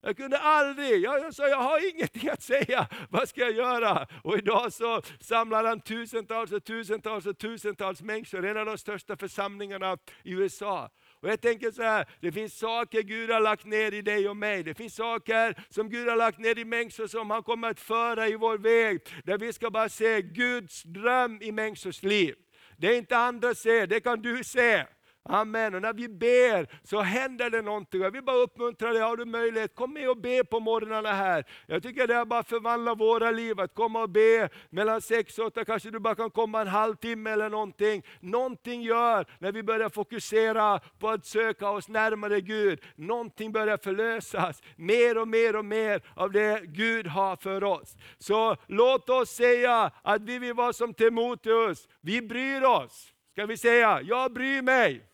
[0.03, 4.07] Jag kunde aldrig, jag sa jag har ingenting att säga, vad ska jag göra?
[4.23, 9.17] Och idag så samlar han tusentals och tusentals och tusentals människor, en av de största
[9.17, 10.89] församlingarna i USA.
[11.21, 14.37] Och jag tänker så här, det finns saker Gud har lagt ner i dig och
[14.37, 14.63] mig.
[14.63, 18.27] Det finns saker som Gud har lagt ner i människor som han kommer att föra
[18.27, 18.99] i vår väg.
[19.23, 22.35] Där vi ska bara se Guds dröm i människors liv.
[22.77, 24.85] Det är inte andra ser, det kan du se.
[25.23, 25.75] Amen.
[25.75, 28.01] Och när vi ber så händer det någonting.
[28.01, 31.45] Jag vill bara uppmuntra dig, har du möjlighet, kom med och be på morgnarna här.
[31.65, 35.45] Jag tycker det är bara förvandla våra liv, att komma och be mellan sex och
[35.45, 38.03] åtta, kanske du bara kan komma en halvtimme eller någonting.
[38.19, 42.79] Någonting gör när vi börjar fokusera på att söka oss närmare Gud.
[42.95, 47.95] Någonting börjar förlösas, mer och mer och mer av det Gud har för oss.
[48.17, 53.13] Så låt oss säga att vi vill vara som Timoteus, vi bryr oss.
[53.31, 55.10] Ska vi säga, jag bryr mig.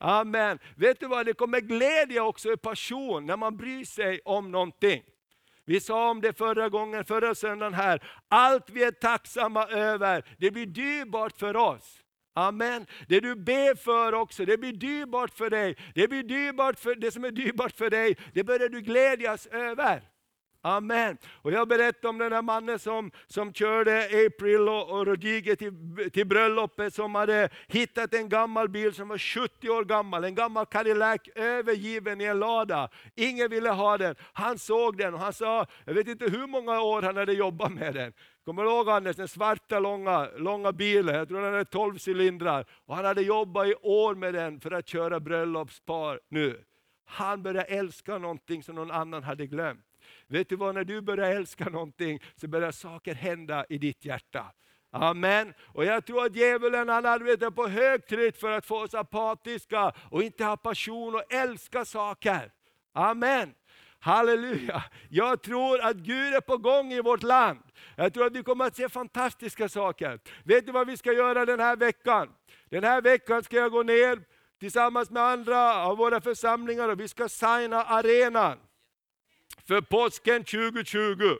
[0.00, 0.58] Amen.
[0.76, 5.02] Vet du vad, det kommer glädje också i passion när man bryr sig om någonting.
[5.64, 8.02] Vi sa om det förra gången, förra söndagen här.
[8.28, 12.02] Allt vi är tacksamma över, det blir dyrbart för oss.
[12.34, 12.86] Amen.
[13.08, 15.76] Det du ber för också, det blir dyrbart för dig.
[15.94, 20.09] Det blir dyrbart för, det som är dyrbart för dig, det börjar du glädjas över.
[20.62, 21.18] Amen.
[21.42, 25.72] Och jag berättade om den här mannen som, som körde April och, och Rodriguez till,
[26.12, 30.66] till bröllopet, som hade hittat en gammal bil som var 70 år gammal, en gammal
[30.66, 32.88] Cadillac övergiven i en lada.
[33.14, 34.14] Ingen ville ha den.
[34.32, 37.72] Han såg den och han sa, jag vet inte hur många år han hade jobbat
[37.72, 38.12] med den.
[38.44, 42.66] Kommer du ihåg Anders, den svarta långa, långa bilen, jag tror den hade 12 cylindrar.
[42.86, 46.64] Och han hade jobbat i år med den för att köra bröllopspar nu.
[47.04, 49.84] Han började älska någonting som någon annan hade glömt.
[50.30, 54.46] Vet du vad, när du börjar älska någonting så börjar saker hända i ditt hjärta.
[54.92, 55.54] Amen.
[55.66, 60.22] Och jag tror att djävulen han arbetar på högtryck för att få oss apatiska och
[60.22, 62.52] inte ha passion och älska saker.
[62.92, 63.54] Amen.
[63.98, 64.84] Halleluja!
[65.08, 67.62] Jag tror att Gud är på gång i vårt land.
[67.96, 70.20] Jag tror att vi kommer att se fantastiska saker.
[70.44, 72.28] Vet du vad vi ska göra den här veckan?
[72.70, 74.20] Den här veckan ska jag gå ner
[74.60, 78.58] tillsammans med andra av våra församlingar och vi ska signa arenan
[79.66, 81.36] för påsken 2020.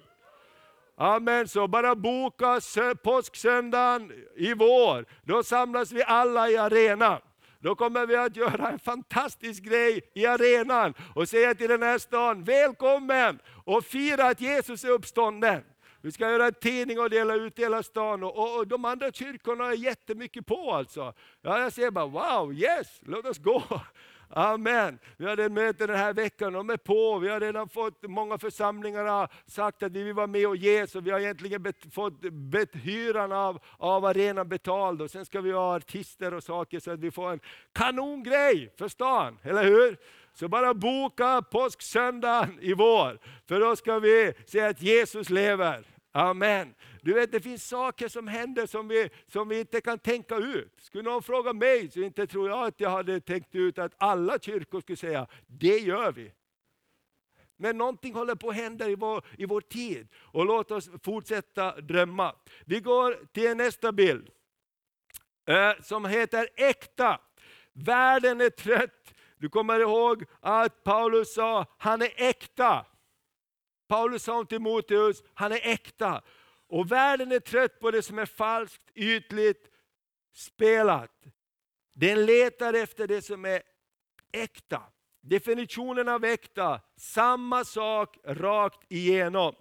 [0.96, 2.60] Amen, så bara boka
[3.02, 7.20] påsksöndagen i vår, då samlas vi alla i arenan.
[7.58, 11.98] Då kommer vi att göra en fantastisk grej i arenan och säga till den här
[11.98, 15.62] staden, välkommen och fira att Jesus är uppstånden.
[16.02, 18.84] Vi ska göra en tidning och dela ut i hela stan och, och, och de
[18.84, 21.14] andra kyrkorna är jättemycket på alltså.
[21.42, 23.62] Ja, jag säger bara wow, yes, låt oss gå.
[24.32, 24.98] Amen.
[25.16, 27.18] Vi hade ett möte den här veckan, de är på.
[27.18, 30.86] Vi har redan fått, många församlingar har sagt att vi vill vara med och ge,
[30.86, 35.02] så vi har egentligen bet, fått bet, hyran av, av arenan betald.
[35.02, 37.40] Och sen ska vi ha artister och saker så att vi får en
[37.72, 39.96] kanongrej för stan, eller hur?
[40.34, 45.84] Så bara boka påsksöndagen i vår, för då ska vi säga att Jesus lever.
[46.12, 46.74] Amen.
[47.02, 50.74] Du vet, det finns saker som händer som vi, som vi inte kan tänka ut.
[50.78, 54.38] Skulle någon fråga mig så inte tror jag att jag hade tänkt ut att alla
[54.38, 56.32] kyrkor skulle säga, det gör vi.
[57.56, 60.08] Men någonting håller på att hända i vår, i vår tid.
[60.14, 62.34] Och låt oss fortsätta drömma.
[62.64, 64.30] Vi går till nästa bild.
[65.46, 67.20] Eh, som heter Äkta.
[67.72, 69.14] Världen är trött.
[69.36, 72.86] Du kommer ihåg att Paulus sa, han är äkta.
[73.88, 76.22] Paulus sa till Timoteus, han är äkta.
[76.70, 79.70] Och världen är trött på det som är falskt, ytligt,
[80.34, 81.24] spelat.
[81.92, 83.62] Den letar efter det som är
[84.32, 84.82] äkta.
[85.20, 89.54] Definitionen av äkta, samma sak rakt igenom.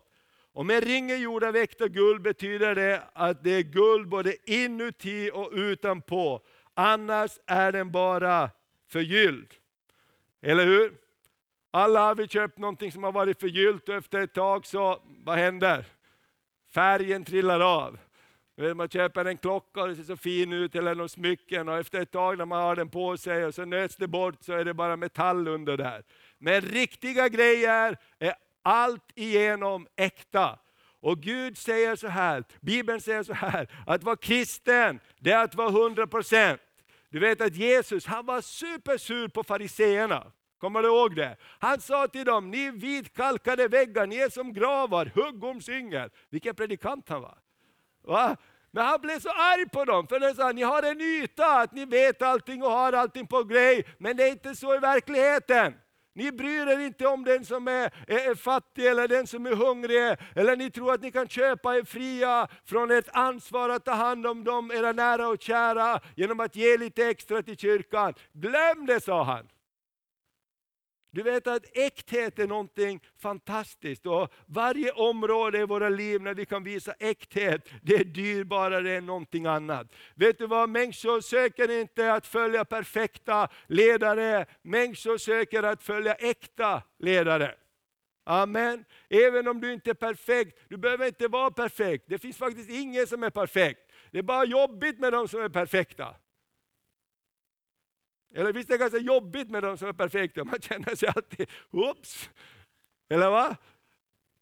[0.54, 4.52] Om en ring är gjord av äkta guld betyder det att det är guld både
[4.52, 6.42] inuti och utanpå.
[6.74, 8.50] Annars är den bara
[8.88, 9.54] förgylld.
[10.42, 10.98] Eller hur?
[11.72, 15.38] Alla har vi köpt någonting som har varit förgyllt och efter ett tag så, vad
[15.38, 15.86] händer?
[16.74, 17.98] Färgen trillar av.
[18.76, 22.02] Man köper en klocka och det ser så fin ut, eller någon smycken, och efter
[22.02, 24.66] ett tag när man har den på sig och så nöts det bort så är
[24.66, 26.04] det bara metall under där.
[26.38, 30.60] Men riktiga grejer är allt igenom äkta.
[31.02, 35.56] Och Gud säger så här, Bibeln säger så här, att vara kristen, det är att
[35.56, 36.58] vara 100%.
[37.10, 40.32] Du vet att Jesus, han var supersur på fariseerna.
[40.60, 41.38] Kommer du ihåg det?
[41.60, 46.10] Han sa till dem, ni vitkalkade väggar, ni är som gravar, hugg om singel.
[46.30, 47.38] Vilken predikant han var.
[48.04, 48.38] Va?
[48.72, 51.74] Men han blev så arg på dem, för han sa, ni har en yta, att
[51.74, 55.74] ni vet allting och har allting på grej, men det är inte så i verkligheten.
[56.14, 59.56] Ni bryr er inte om den som är, är, är, fattig eller den som är
[59.56, 63.94] hungrig, eller ni tror att ni kan köpa er fria från ett ansvar att ta
[63.94, 68.14] hand om dem, era nära och kära, genom att ge lite extra till kyrkan.
[68.34, 69.48] Glöm det, sa han.
[71.12, 76.46] Du vet att äkthet är någonting fantastiskt och varje område i våra liv när vi
[76.46, 79.88] kan visa äkthet, det är dyrbarare än någonting annat.
[80.16, 86.84] Vet du vad, människor söker inte att följa perfekta ledare, människor söker att följa äkta
[87.00, 87.56] ledare.
[88.24, 88.86] Amen.
[89.10, 92.06] Även om du inte är perfekt, du behöver inte vara perfekt.
[92.08, 93.92] Det finns faktiskt ingen som är perfekt.
[94.12, 96.16] Det är bara jobbigt med de som är perfekta.
[98.36, 101.50] Eller visst är det ganska jobbigt med de som är perfekta, man känner sig alltid,
[101.72, 102.30] oops!
[103.10, 103.58] Eller va?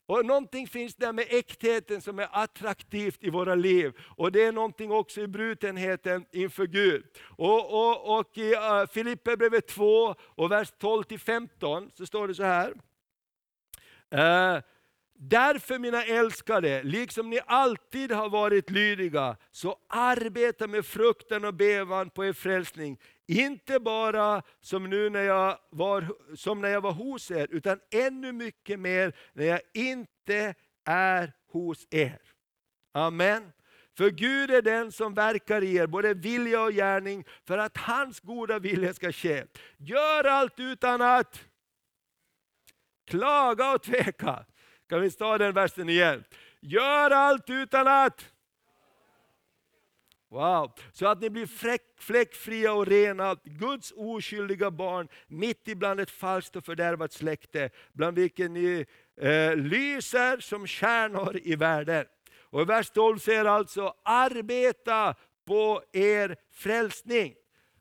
[0.07, 3.93] Och någonting finns där med äktheten som är attraktivt i våra liv.
[3.99, 7.05] Och det är någonting också i brutenheten inför Gud.
[7.21, 12.73] Och, och, och i uh, Filipperbrevet 2 och vers 12-15 så står det så här.
[14.13, 14.61] Uh,
[15.19, 22.09] Därför mina älskade, liksom ni alltid har varit lydiga, så arbeta med fruktan och bevan
[22.09, 22.99] på er frälsning.
[23.27, 28.31] Inte bara som nu när jag var, som när jag var hos er, utan ännu
[28.31, 32.21] mycket mer när jag inte är hos er.
[32.93, 33.51] Amen.
[33.97, 38.19] För Gud är den som verkar i er, både vilja och gärning, för att hans
[38.19, 39.45] goda vilja ska ske.
[39.77, 41.41] Gör allt utan att
[43.07, 44.45] klaga och tveka.
[44.89, 46.23] Kan vi ta den versen igen?
[46.61, 48.31] Gör allt utan att
[50.29, 50.71] Wow.
[50.91, 51.47] Så att ni blir
[52.01, 58.51] fläckfria och rena, Guds oskyldiga barn, mitt ibland ett falskt och fördärvat släkte, bland vilket
[58.51, 58.85] ni
[59.21, 62.05] eh, lyser som stjärnor i världen.
[62.39, 67.35] Och i vers 12 säger alltså, arbeta på er frälsning.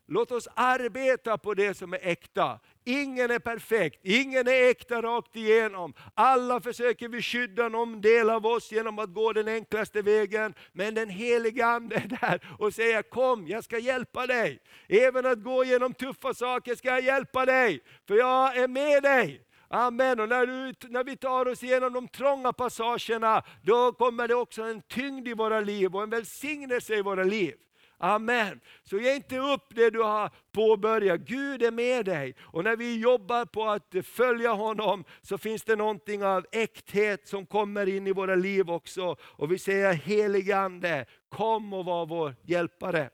[0.08, 2.60] Låt oss arbeta på det som är äkta.
[2.88, 5.94] Ingen är perfekt, ingen är äkta rakt igenom.
[6.14, 10.54] Alla försöker vi skydda någon del av oss genom att gå den enklaste vägen.
[10.72, 14.60] Men den helige Ande är där och säger kom, jag ska hjälpa dig.
[14.88, 19.42] Även att gå igenom tuffa saker ska jag hjälpa dig, för jag är med dig.
[19.68, 20.20] Amen.
[20.20, 24.62] Och när, du, när vi tar oss igenom de trånga passagerna, då kommer det också
[24.62, 27.54] en tyngd i våra liv och en välsignelse i våra liv.
[27.98, 28.60] Amen.
[28.82, 31.20] Så ge inte upp det du har påbörjat.
[31.20, 32.34] Gud är med dig.
[32.40, 37.46] Och när vi jobbar på att följa honom så finns det någonting av äkthet som
[37.46, 39.16] kommer in i våra liv också.
[39.22, 43.10] Och vi säger helige Ande, kom och var vår hjälpare.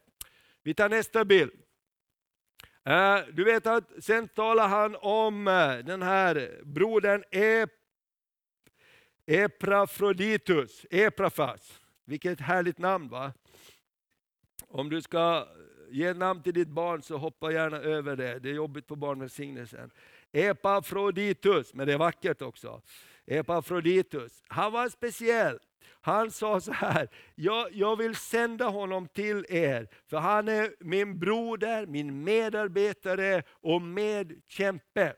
[0.63, 1.53] Vi tar nästa bild.
[2.85, 7.25] Eh, du vet att sen talar han om eh, den här brodern
[9.27, 11.81] Eprafroditus, Eprafas.
[12.05, 13.33] Vilket härligt namn va?
[14.75, 15.49] Om du ska
[15.91, 18.39] ge namn till ditt barn så hoppa gärna över det.
[18.39, 19.91] Det är jobbigt på barnvälsignelsen.
[20.33, 22.83] Epafroditus, men det är vackert också.
[23.27, 25.59] Epafroditus, han var speciell.
[26.01, 31.19] Han sa så här, jag, jag vill sända honom till er, för han är min
[31.19, 35.15] broder, min medarbetare och medkämpe.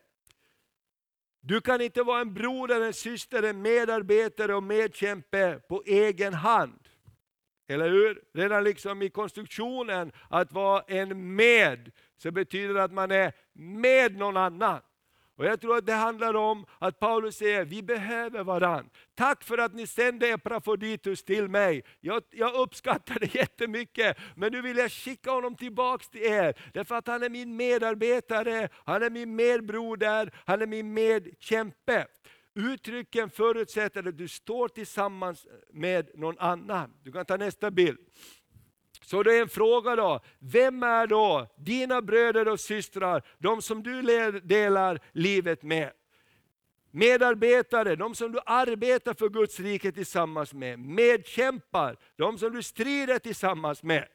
[1.41, 6.84] Du kan inte vara en broder, en syster, en medarbetare och medkämpe på egen hand.
[7.69, 8.23] Eller hur?
[8.33, 14.17] Redan liksom i konstruktionen, att vara en med, så betyder det att man är med
[14.17, 14.81] någon annan.
[15.37, 18.91] Och Jag tror att det handlar om att Paulus säger, vi behöver varandra.
[19.15, 21.85] Tack för att ni sände Epafroditus till mig.
[22.01, 26.55] Jag, jag uppskattar det jättemycket, men nu vill jag skicka honom tillbaks till er.
[26.73, 32.07] Därför att han är min medarbetare, han är min medbroder, han är min medkämpe.
[32.55, 36.95] Uttrycken förutsätter att du står tillsammans med någon annan.
[37.03, 37.99] Du kan ta nästa bild.
[39.03, 43.83] Så det är en fråga då, vem är då dina bröder och systrar, de som
[43.83, 44.03] du
[44.41, 45.93] delar livet med?
[46.91, 50.79] Medarbetare, de som du arbetar för Guds rike tillsammans med.
[50.79, 54.09] Medkämpar, de som du strider tillsammans med.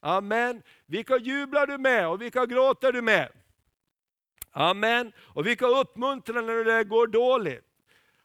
[0.00, 0.62] Amen.
[0.86, 3.28] Vilka jublar du med och vilka gråter du med?
[4.50, 5.12] Amen.
[5.18, 7.64] Och vilka uppmuntrar när det går dåligt?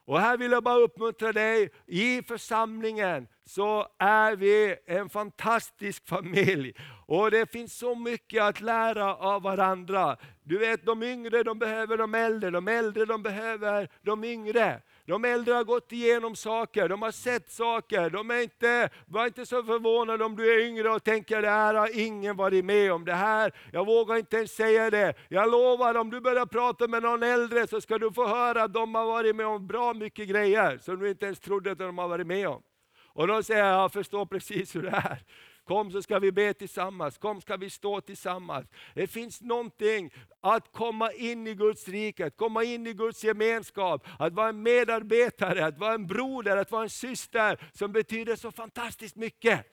[0.09, 6.73] Och här vill jag bara uppmuntra dig, i församlingen så är vi en fantastisk familj.
[7.05, 10.17] Och det finns så mycket att lära av varandra.
[10.43, 14.81] Du vet de yngre de behöver de äldre, de äldre de behöver de yngre.
[15.09, 18.09] De äldre har gått igenom saker, de har sett saker.
[18.09, 21.73] De är inte, var inte så förvånade om du är yngre och tänker det här
[21.73, 23.05] har ingen varit med om.
[23.05, 25.13] Det här, jag vågar inte ens säga det.
[25.29, 28.73] Jag lovar, om du börjar prata med någon äldre så ska du få höra att
[28.73, 31.97] de har varit med om bra mycket grejer som du inte ens trodde att de
[31.97, 32.61] har varit med om.
[33.05, 35.23] Och då säger jag, jag förstår precis hur det är.
[35.69, 38.67] Kom så ska vi be tillsammans, kom ska vi stå tillsammans.
[38.93, 44.33] Det finns någonting att komma in i Guds rike, komma in i Guds gemenskap, att
[44.33, 49.15] vara en medarbetare, att vara en broder, att vara en syster som betyder så fantastiskt
[49.15, 49.65] mycket.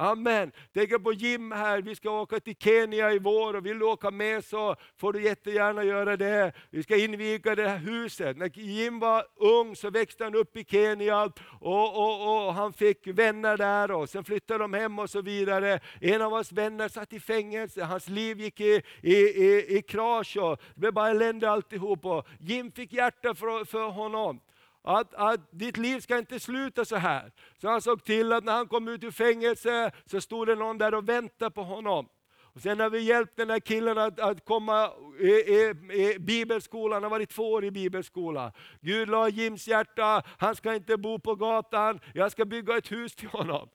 [0.00, 0.52] Amen.
[0.74, 4.10] Tänk på Jim här, vi ska åka till Kenya i vår och vill du åka
[4.10, 6.52] med så får du jättegärna göra det.
[6.70, 8.36] Vi ska inviga det här huset.
[8.36, 11.22] När Jim var ung så växte han upp i Kenya
[11.60, 15.80] och, och, och han fick vänner där och sen flyttade de hem och så vidare.
[16.00, 20.36] En av hans vänner satt i fängelse, hans liv gick i, i, i, i krasch
[20.36, 22.06] och det blev bara elände alltihop.
[22.06, 24.40] Och Jim fick hjärta för, för honom
[24.82, 27.32] att, att ditt liv ska inte sluta så här.
[27.60, 30.78] Så han såg till att när han kom ut ur fängelse så stod det någon
[30.78, 32.08] där och väntade på honom.
[32.52, 36.94] Och sen har vi hjälpt den här killen att, att komma i, i, i bibelskolan,
[36.94, 38.52] han har varit två år i bibelskola.
[38.80, 43.14] Gud la Jims hjärta, han ska inte bo på gatan, jag ska bygga ett hus
[43.14, 43.68] till honom.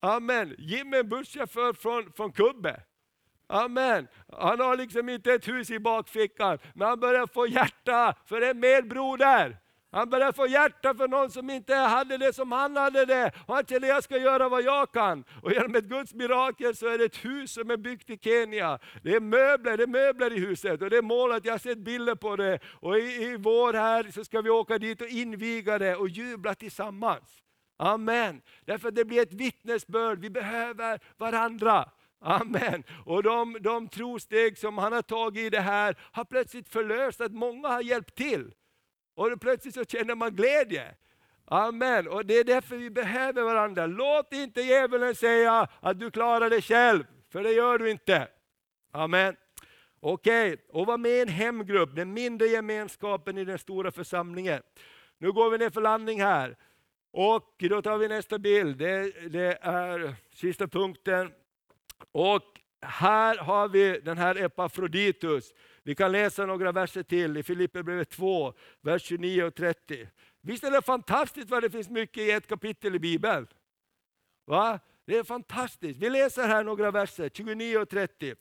[0.00, 0.54] Amen.
[0.58, 2.82] Jim är busschaufför från, från Kubbe.
[3.46, 4.08] Amen.
[4.32, 8.60] Han har liksom inte ett hus i bakfickan, men han börjar få hjärta för en
[8.60, 9.56] medbroder.
[9.92, 13.32] Han började få hjärta för någon som inte hade det som han hade det.
[13.46, 15.24] Och han tänkte, jag ska göra vad jag kan.
[15.42, 18.78] Och genom ett Guds mirakel så är det ett hus som är byggt i Kenya.
[19.02, 21.78] Det är möbler, det är möbler i huset och det är målat, jag har sett
[21.78, 22.58] bilder på det.
[22.80, 26.54] Och i, i vår här så ska vi åka dit och inviga det och jubla
[26.54, 27.42] tillsammans.
[27.78, 28.42] Amen.
[28.64, 31.90] Därför det blir ett vittnesbörd, vi behöver varandra.
[32.20, 32.84] Amen.
[33.04, 37.32] Och de, de trosteg som han har tagit i det här har plötsligt förlöst att
[37.32, 38.52] många har hjälpt till.
[39.14, 40.94] Och plötsligt så känner man glädje.
[41.44, 42.08] Amen.
[42.08, 43.86] Och det är därför vi behöver varandra.
[43.86, 48.28] Låt inte djävulen säga att du klarar det själv, för det gör du inte.
[48.92, 49.36] Amen.
[50.00, 50.80] Okej, okay.
[50.80, 54.62] och var med i en hemgrupp, den mindre gemenskapen i den stora församlingen.
[55.18, 56.56] Nu går vi ner för landning här.
[57.12, 61.32] Och då tar vi nästa bild, det, det är sista punkten.
[62.12, 65.52] Och här har vi den här Epafroditus.
[65.82, 70.08] Vi kan läsa några verser till i Filipperbrevet 2, vers 29 och 30.
[70.42, 73.46] Visst är det fantastiskt vad det finns mycket i ett kapitel i Bibeln?
[74.46, 74.80] Va?
[75.06, 75.98] Det är fantastiskt.
[75.98, 78.34] Vi läser här några verser, 29 och 30.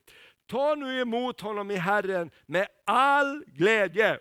[0.48, 4.20] Ta nu emot honom i Herren med all glädje.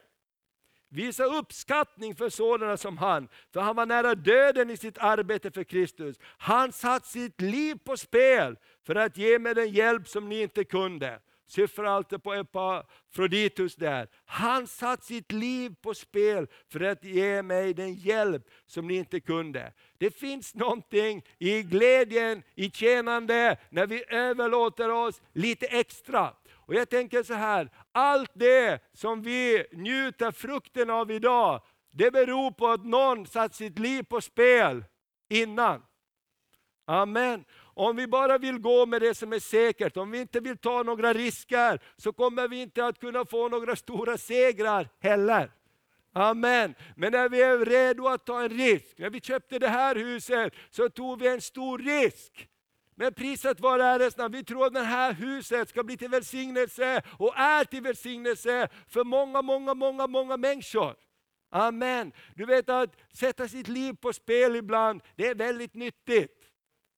[0.89, 5.65] Visa uppskattning för sådana som han, för han var nära döden i sitt arbete för
[5.65, 6.17] Kristus.
[6.23, 10.65] Han satt sitt liv på spel för att ge mig den hjälp som ni inte
[10.65, 14.09] kunde syftar alltid på Epafroditus där.
[14.25, 19.21] Han satt sitt liv på spel för att ge mig den hjälp som ni inte
[19.21, 19.73] kunde.
[19.99, 26.33] Det finns någonting i glädjen, i tjänande, när vi överlåter oss lite extra.
[26.69, 32.51] Och jag tänker så här, allt det som vi njuter frukten av idag, det beror
[32.51, 34.85] på att någon satt sitt liv på spel
[35.29, 35.83] innan.
[36.87, 37.45] Amen.
[37.61, 40.83] Om vi bara vill gå med det som är säkert, om vi inte vill ta
[40.83, 45.51] några risker, så kommer vi inte att kunna få några stora segrar heller.
[46.13, 46.75] Amen.
[46.97, 50.53] Men när vi är redo att ta en risk, när vi köpte det här huset,
[50.71, 52.49] så tog vi en stor risk.
[53.01, 54.35] Men priset var Herrens namn.
[54.35, 59.05] Vi tror att det här huset ska bli till välsignelse och är till välsignelse för
[59.05, 60.97] många, många, många, många människor.
[61.51, 62.13] Amen.
[62.35, 66.51] Du vet att sätta sitt liv på spel ibland, det är väldigt nyttigt.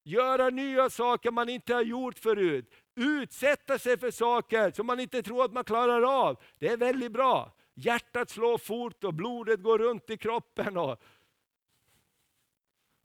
[0.05, 2.75] Göra nya saker man inte har gjort förut.
[2.95, 6.43] Utsätta sig för saker som man inte tror att man klarar av.
[6.59, 7.57] Det är väldigt bra.
[7.75, 10.77] Hjärtat slår fort och blodet går runt i kroppen.
[10.77, 11.03] Och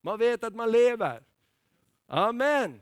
[0.01, 1.23] man vet att man lever.
[2.07, 2.81] Amen.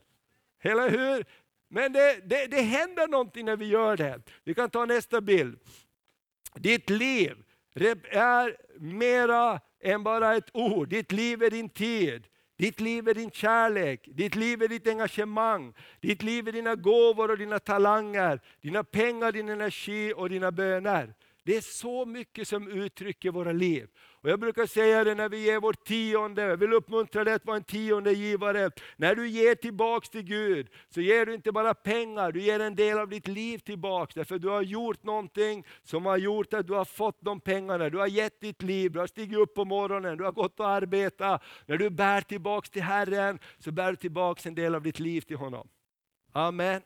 [0.64, 1.26] Eller hur?
[1.70, 4.22] Men det, det, det händer någonting när vi gör det.
[4.44, 5.60] Vi kan ta nästa bild.
[6.56, 7.44] Ditt liv
[8.12, 10.90] är mera än bara ett ord.
[10.90, 12.28] Ditt liv är din tid.
[12.58, 17.32] Ditt liv är din kärlek, ditt liv är ditt engagemang, ditt liv är dina gåvor
[17.32, 21.14] och dina talanger, dina pengar, din energi och dina böner.
[21.44, 23.88] Det är så mycket som uttrycker våra liv.
[24.24, 27.46] Och jag brukar säga det när vi ger vårt tionde, jag vill uppmuntra dig att
[27.46, 28.72] vara en tionde givare.
[28.96, 32.76] När du ger tillbaks till Gud, så ger du inte bara pengar, du ger en
[32.76, 34.16] del av ditt liv tillbaks.
[34.16, 37.90] Därför du har gjort någonting som har gjort att du har fått de pengarna.
[37.90, 40.70] Du har gett ditt liv, du har stigit upp på morgonen, du har gått och
[40.70, 41.44] arbetat.
[41.66, 45.22] När du bär tillbaks till Herren, så bär du tillbaks en del av ditt liv
[45.22, 45.68] till honom.
[46.32, 46.82] Amen.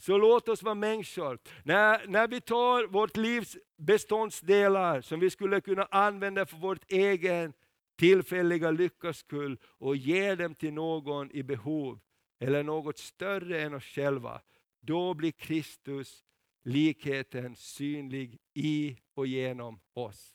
[0.00, 1.38] Så låt oss vara människor.
[1.64, 7.52] När, när vi tar vårt livs beståndsdelar som vi skulle kunna använda för vårt egen
[7.98, 12.00] tillfälliga lyckas skull och ger dem till någon i behov
[12.38, 14.40] eller något större än oss själva,
[14.80, 16.24] då blir Kristus
[16.64, 20.34] likheten synlig i och genom oss.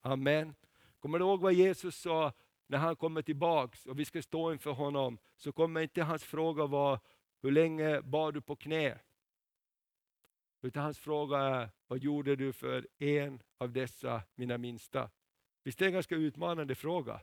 [0.00, 0.54] Amen.
[1.00, 2.32] Kommer du ihåg vad Jesus sa
[2.66, 5.18] när han kommer tillbaks och vi ska stå inför honom?
[5.36, 7.00] Så kommer inte hans fråga vara
[7.42, 8.98] hur länge bad du på knä?
[10.62, 15.10] Utan hans fråga är, vad gjorde du för en av dessa mina minsta?
[15.64, 17.20] Visst är det en ganska utmanande fråga?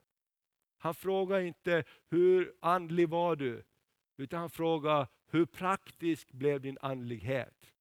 [0.78, 3.64] Han frågar inte, hur andlig var du?
[4.18, 7.74] Utan han frågar, hur praktisk blev din andlighet?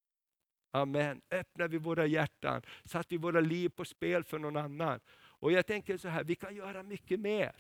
[0.71, 1.23] Amen.
[1.31, 5.01] Öppnar vi våra hjärtan, satt vi våra liv på spel för någon annan.
[5.11, 7.53] Och jag tänker så här, vi kan göra mycket mer.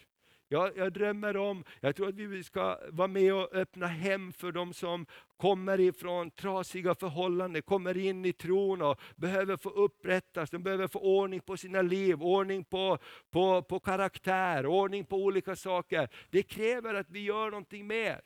[0.50, 4.52] Jag, jag, drömmer om, jag tror att vi ska vara med och öppna hem för
[4.52, 10.62] de som kommer ifrån trasiga förhållanden, kommer in i tron och behöver få upprättas, de
[10.62, 12.98] behöver få ordning på sina liv, ordning på,
[13.30, 16.08] på, på karaktär, ordning på olika saker.
[16.30, 18.20] Det kräver att vi gör någonting mer.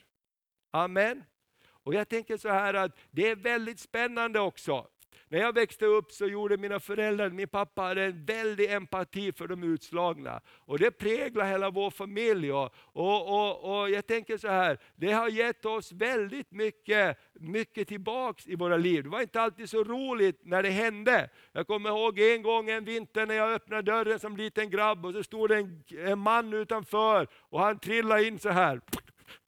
[0.71, 1.25] Amen.
[1.69, 4.87] Och jag tänker så här att det är väldigt spännande också.
[5.33, 9.49] När jag växte upp så gjorde mina föräldrar, min pappa hade en väldig empati för
[9.49, 10.41] de utslagna.
[10.47, 12.53] Och det präglar hela vår familj.
[12.53, 17.89] Och, och, och, och, jag tänker så här, det har gett oss väldigt mycket, mycket
[17.89, 19.03] tillbaks i våra liv.
[19.03, 21.31] Det var inte alltid så roligt när det hände.
[21.53, 25.13] Jag kommer ihåg en gång en vinter när jag öppnade dörren som liten grabb och
[25.13, 28.81] så stod det en, en man utanför och han trillade in så här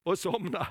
[0.03, 0.67] och somnade.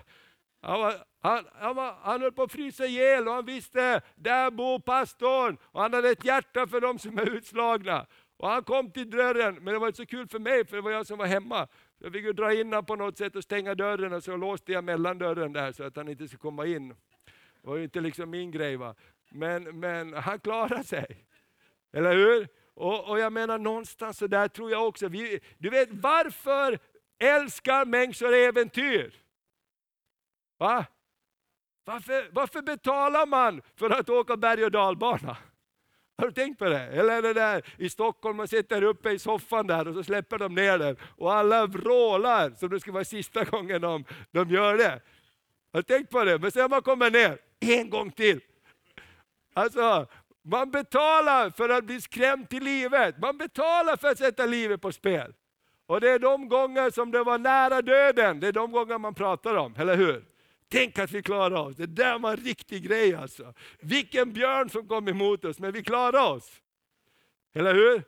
[0.61, 0.93] Han, var,
[1.23, 5.57] han, han, var, han höll på att frysa ihjäl och han visste, där bor pastorn.
[5.63, 8.05] Och han hade ett hjärta för de som är utslagna.
[8.37, 10.81] Och han kom till dörren, men det var inte så kul för mig, för det
[10.81, 11.67] var jag som var hemma.
[11.97, 14.71] Jag fick ju dra in honom på något sätt och stänga dörren, och så låste
[14.71, 16.89] jag mellandörren där så att han inte skulle komma in.
[16.89, 18.75] Det var ju inte liksom min grej.
[18.77, 18.95] Va?
[19.29, 21.25] Men, men han klarade sig.
[21.93, 22.47] Eller hur?
[22.73, 26.79] Och, och jag menar någonstans så där tror jag också, vi, du vet varför
[27.19, 29.13] älskar människor äventyr?
[30.57, 30.85] Va?
[31.85, 35.37] Varför, varför betalar man för att åka berg och dalbana?
[36.17, 36.79] Har du tänkt på det?
[36.81, 40.55] Eller det där i Stockholm, man sitter uppe i soffan där och så släpper de
[40.55, 45.01] ner den och alla vrålar som det ska vara sista gången de, de gör det.
[45.73, 46.39] Har du tänkt på det?
[46.39, 48.41] Men sen man kommer ner, en gång till.
[49.53, 50.07] Alltså,
[50.43, 53.17] man betalar för att bli skrämd till livet.
[53.17, 55.33] Man betalar för att sätta livet på spel.
[55.85, 59.13] Och det är de gånger som det var nära döden, det är de gånger man
[59.13, 60.32] pratar om, eller hur?
[60.73, 61.75] Tänk att vi klarar oss.
[61.75, 63.53] Det där var en riktig grej alltså.
[63.79, 66.61] Vilken björn som kom emot oss, men vi klarar oss.
[67.53, 68.03] Eller hur?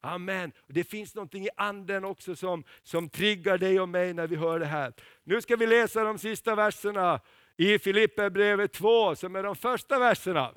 [0.00, 0.52] Amen.
[0.66, 4.58] Det finns någonting i anden också som, som triggar dig och mig när vi hör
[4.58, 4.92] det här.
[5.24, 7.20] Nu ska vi läsa de sista verserna
[7.56, 10.54] i Filipperbrevet 2, som är de första verserna.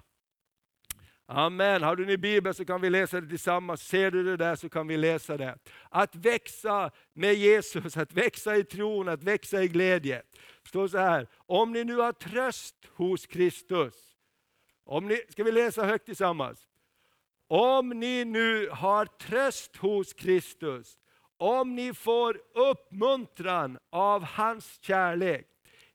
[1.33, 1.83] Amen.
[1.83, 3.81] Har du din bibel så kan vi läsa det tillsammans.
[3.81, 5.57] Ser du det där så kan vi läsa det.
[5.89, 10.21] Att växa med Jesus, att växa i tron, att växa i glädje.
[10.63, 13.93] Det står så här, om ni nu har tröst hos Kristus.
[14.85, 16.67] Om ni, ska vi läsa högt tillsammans?
[17.47, 20.97] Om ni nu har tröst hos Kristus,
[21.37, 25.47] om ni får uppmuntran av hans kärlek,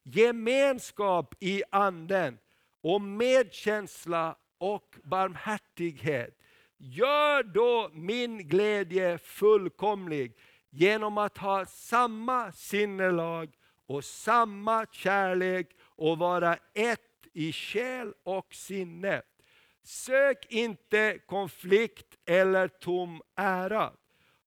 [0.02, 2.38] gemenskap i anden
[2.82, 6.38] och medkänsla och barmhärtighet.
[6.78, 10.36] Gör då min glädje fullkomlig
[10.70, 13.54] genom att ha samma sinnelag
[13.86, 17.00] och samma kärlek och vara ett
[17.32, 19.22] i själ och sinne.
[19.82, 23.92] Sök inte konflikt eller tom ära.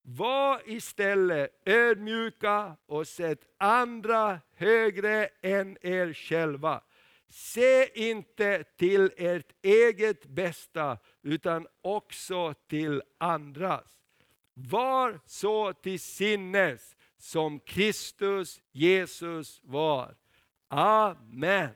[0.01, 6.81] Var istället ödmjuka och sätt andra högre än er själva.
[7.29, 13.99] Se inte till ert eget bästa, utan också till andras.
[14.53, 20.15] Var så till sinnes som Kristus Jesus var.
[20.67, 21.69] Amen.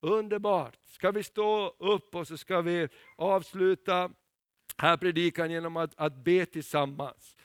[0.00, 0.78] Underbart.
[0.86, 4.10] Ska vi stå upp och så ska vi avsluta
[4.76, 7.36] här predikan genom att, att be tillsammans.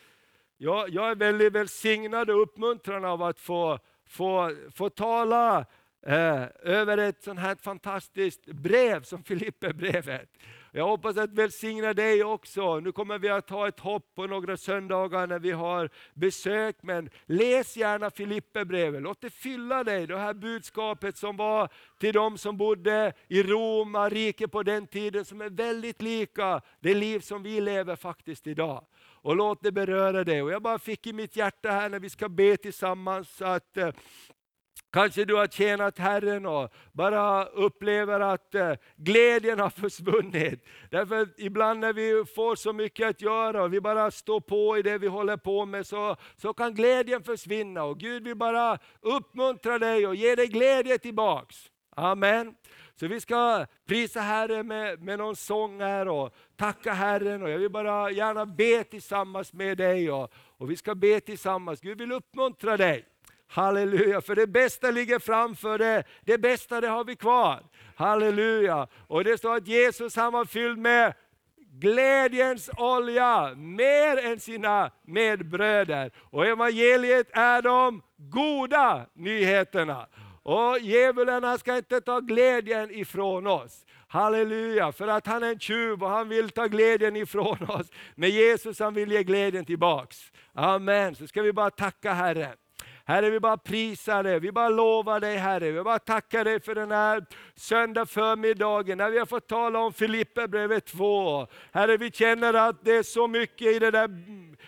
[0.57, 5.65] Jag, jag är väldigt välsignad och uppmuntrad av att få, få, få tala
[6.05, 10.29] Eh, över ett sånt här fantastiskt brev som Filipperbrevet.
[10.71, 12.79] Jag hoppas att välsigna dig också.
[12.79, 17.09] Nu kommer vi att ha ett hopp på några söndagar när vi har besök, men
[17.25, 19.01] läs gärna Filipperbrevet.
[19.01, 21.69] Låt det fylla dig, det här budskapet som var
[21.99, 26.93] till de som bodde i Rom, rike på den tiden, som är väldigt lika det
[26.93, 28.85] liv som vi lever faktiskt idag.
[29.21, 30.43] Och låt det beröra dig.
[30.43, 33.89] Och jag bara fick i mitt hjärta här när vi ska be tillsammans att eh,
[34.91, 40.65] Kanske du har tjänat Herren och bara upplever att eh, glädjen har försvunnit.
[40.91, 44.81] Därför ibland när vi får så mycket att göra och vi bara står på i
[44.81, 47.83] det vi håller på med så, så kan glädjen försvinna.
[47.83, 51.71] Och Gud vill bara uppmuntra dig och ge dig glädje tillbaks.
[51.95, 52.55] Amen.
[52.95, 57.43] Så vi ska prisa Herren med, med någon sång här och tacka Herren.
[57.43, 60.11] Och jag vill bara gärna be tillsammans med dig.
[60.11, 61.81] Och, och vi ska be tillsammans.
[61.81, 63.05] Gud vill uppmuntra dig.
[63.47, 66.03] Halleluja, för det bästa ligger framför det.
[66.25, 67.63] Det bästa det har vi kvar.
[67.95, 68.87] Halleluja.
[69.07, 71.13] Och det står att Jesus han var fylld med
[71.79, 76.11] glädjens olja, mer än sina medbröder.
[76.17, 80.07] Och evangeliet är de goda nyheterna.
[80.43, 83.85] Och djävulen ska inte ta glädjen ifrån oss.
[84.07, 87.87] Halleluja, för att han är en tjuv och han vill ta glädjen ifrån oss.
[88.15, 90.31] Men Jesus han vill ge glädjen tillbaks.
[90.53, 92.55] Amen, så ska vi bara tacka Herren.
[93.07, 95.71] Herre, vi bara prisar dig, vi bara lovar dig Herre.
[95.71, 99.93] Vi bara tackar dig för den här söndag förmiddagen när vi har fått tala om
[99.93, 101.47] Filipperbrevet 2.
[101.71, 104.09] Herre, vi känner att det är så mycket i det där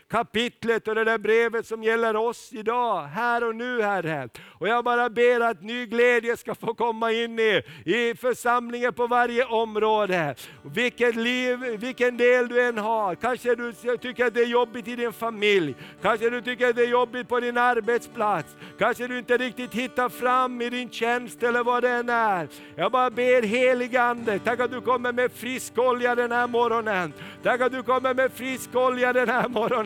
[0.10, 4.30] kapitlet och det där brevet som gäller oss idag, här och nu Herre.
[4.60, 9.08] Och jag bara ber att ny glädje ska få komma in i, i församlingen på
[9.08, 10.36] varje område.
[10.64, 13.16] Vilket liv, vilken del du än har.
[13.16, 16.84] Kanske du tycker att det är jobbigt i din familj, kanske du tycker att det
[16.84, 21.64] är jobbigt på din arbetsplats, kanske du inte riktigt hittar fram i din tjänst eller
[21.64, 22.48] vad det än är.
[22.76, 27.14] Jag bara ber helige Ande, tack att du kommer med frisk olja den här morgonen.
[27.44, 29.79] Tack att du kommer med frisk olja den här morgonen.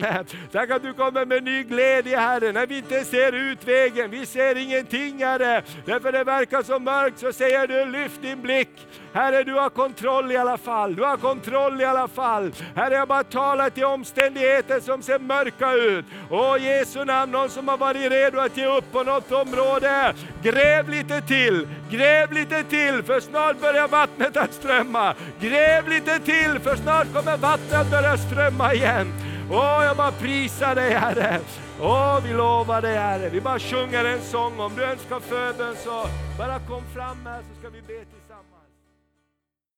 [0.52, 4.56] Tack att du kommer med ny glädje Herre, när vi inte ser utvägen, vi ser
[4.56, 5.62] ingenting Herre.
[5.84, 8.68] Därför det verkar så mörkt så säger du lyft din blick.
[9.12, 10.94] Herre, du har kontroll i alla fall.
[10.94, 12.52] Du har kontroll i alla fall.
[12.76, 16.04] Herre, jag bara talar till omständigheter som ser mörka ut.
[16.30, 20.14] Åh Jesu namn, någon som har varit redo att ge upp på något område.
[20.42, 25.14] Gräv lite till, gräv lite till, för snart börjar vattnet att strömma.
[25.40, 29.12] Gräv lite till, för snart kommer vattnet att börja strömma igen.
[29.50, 31.40] Åh, jag bara prisar dig Herre.
[31.80, 33.28] Åh, vi lovar dig Herre.
[33.28, 34.60] Vi bara sjunger en sång.
[34.60, 36.06] Om du önskar förbön så
[36.38, 38.13] bara kom fram här så ska vi be.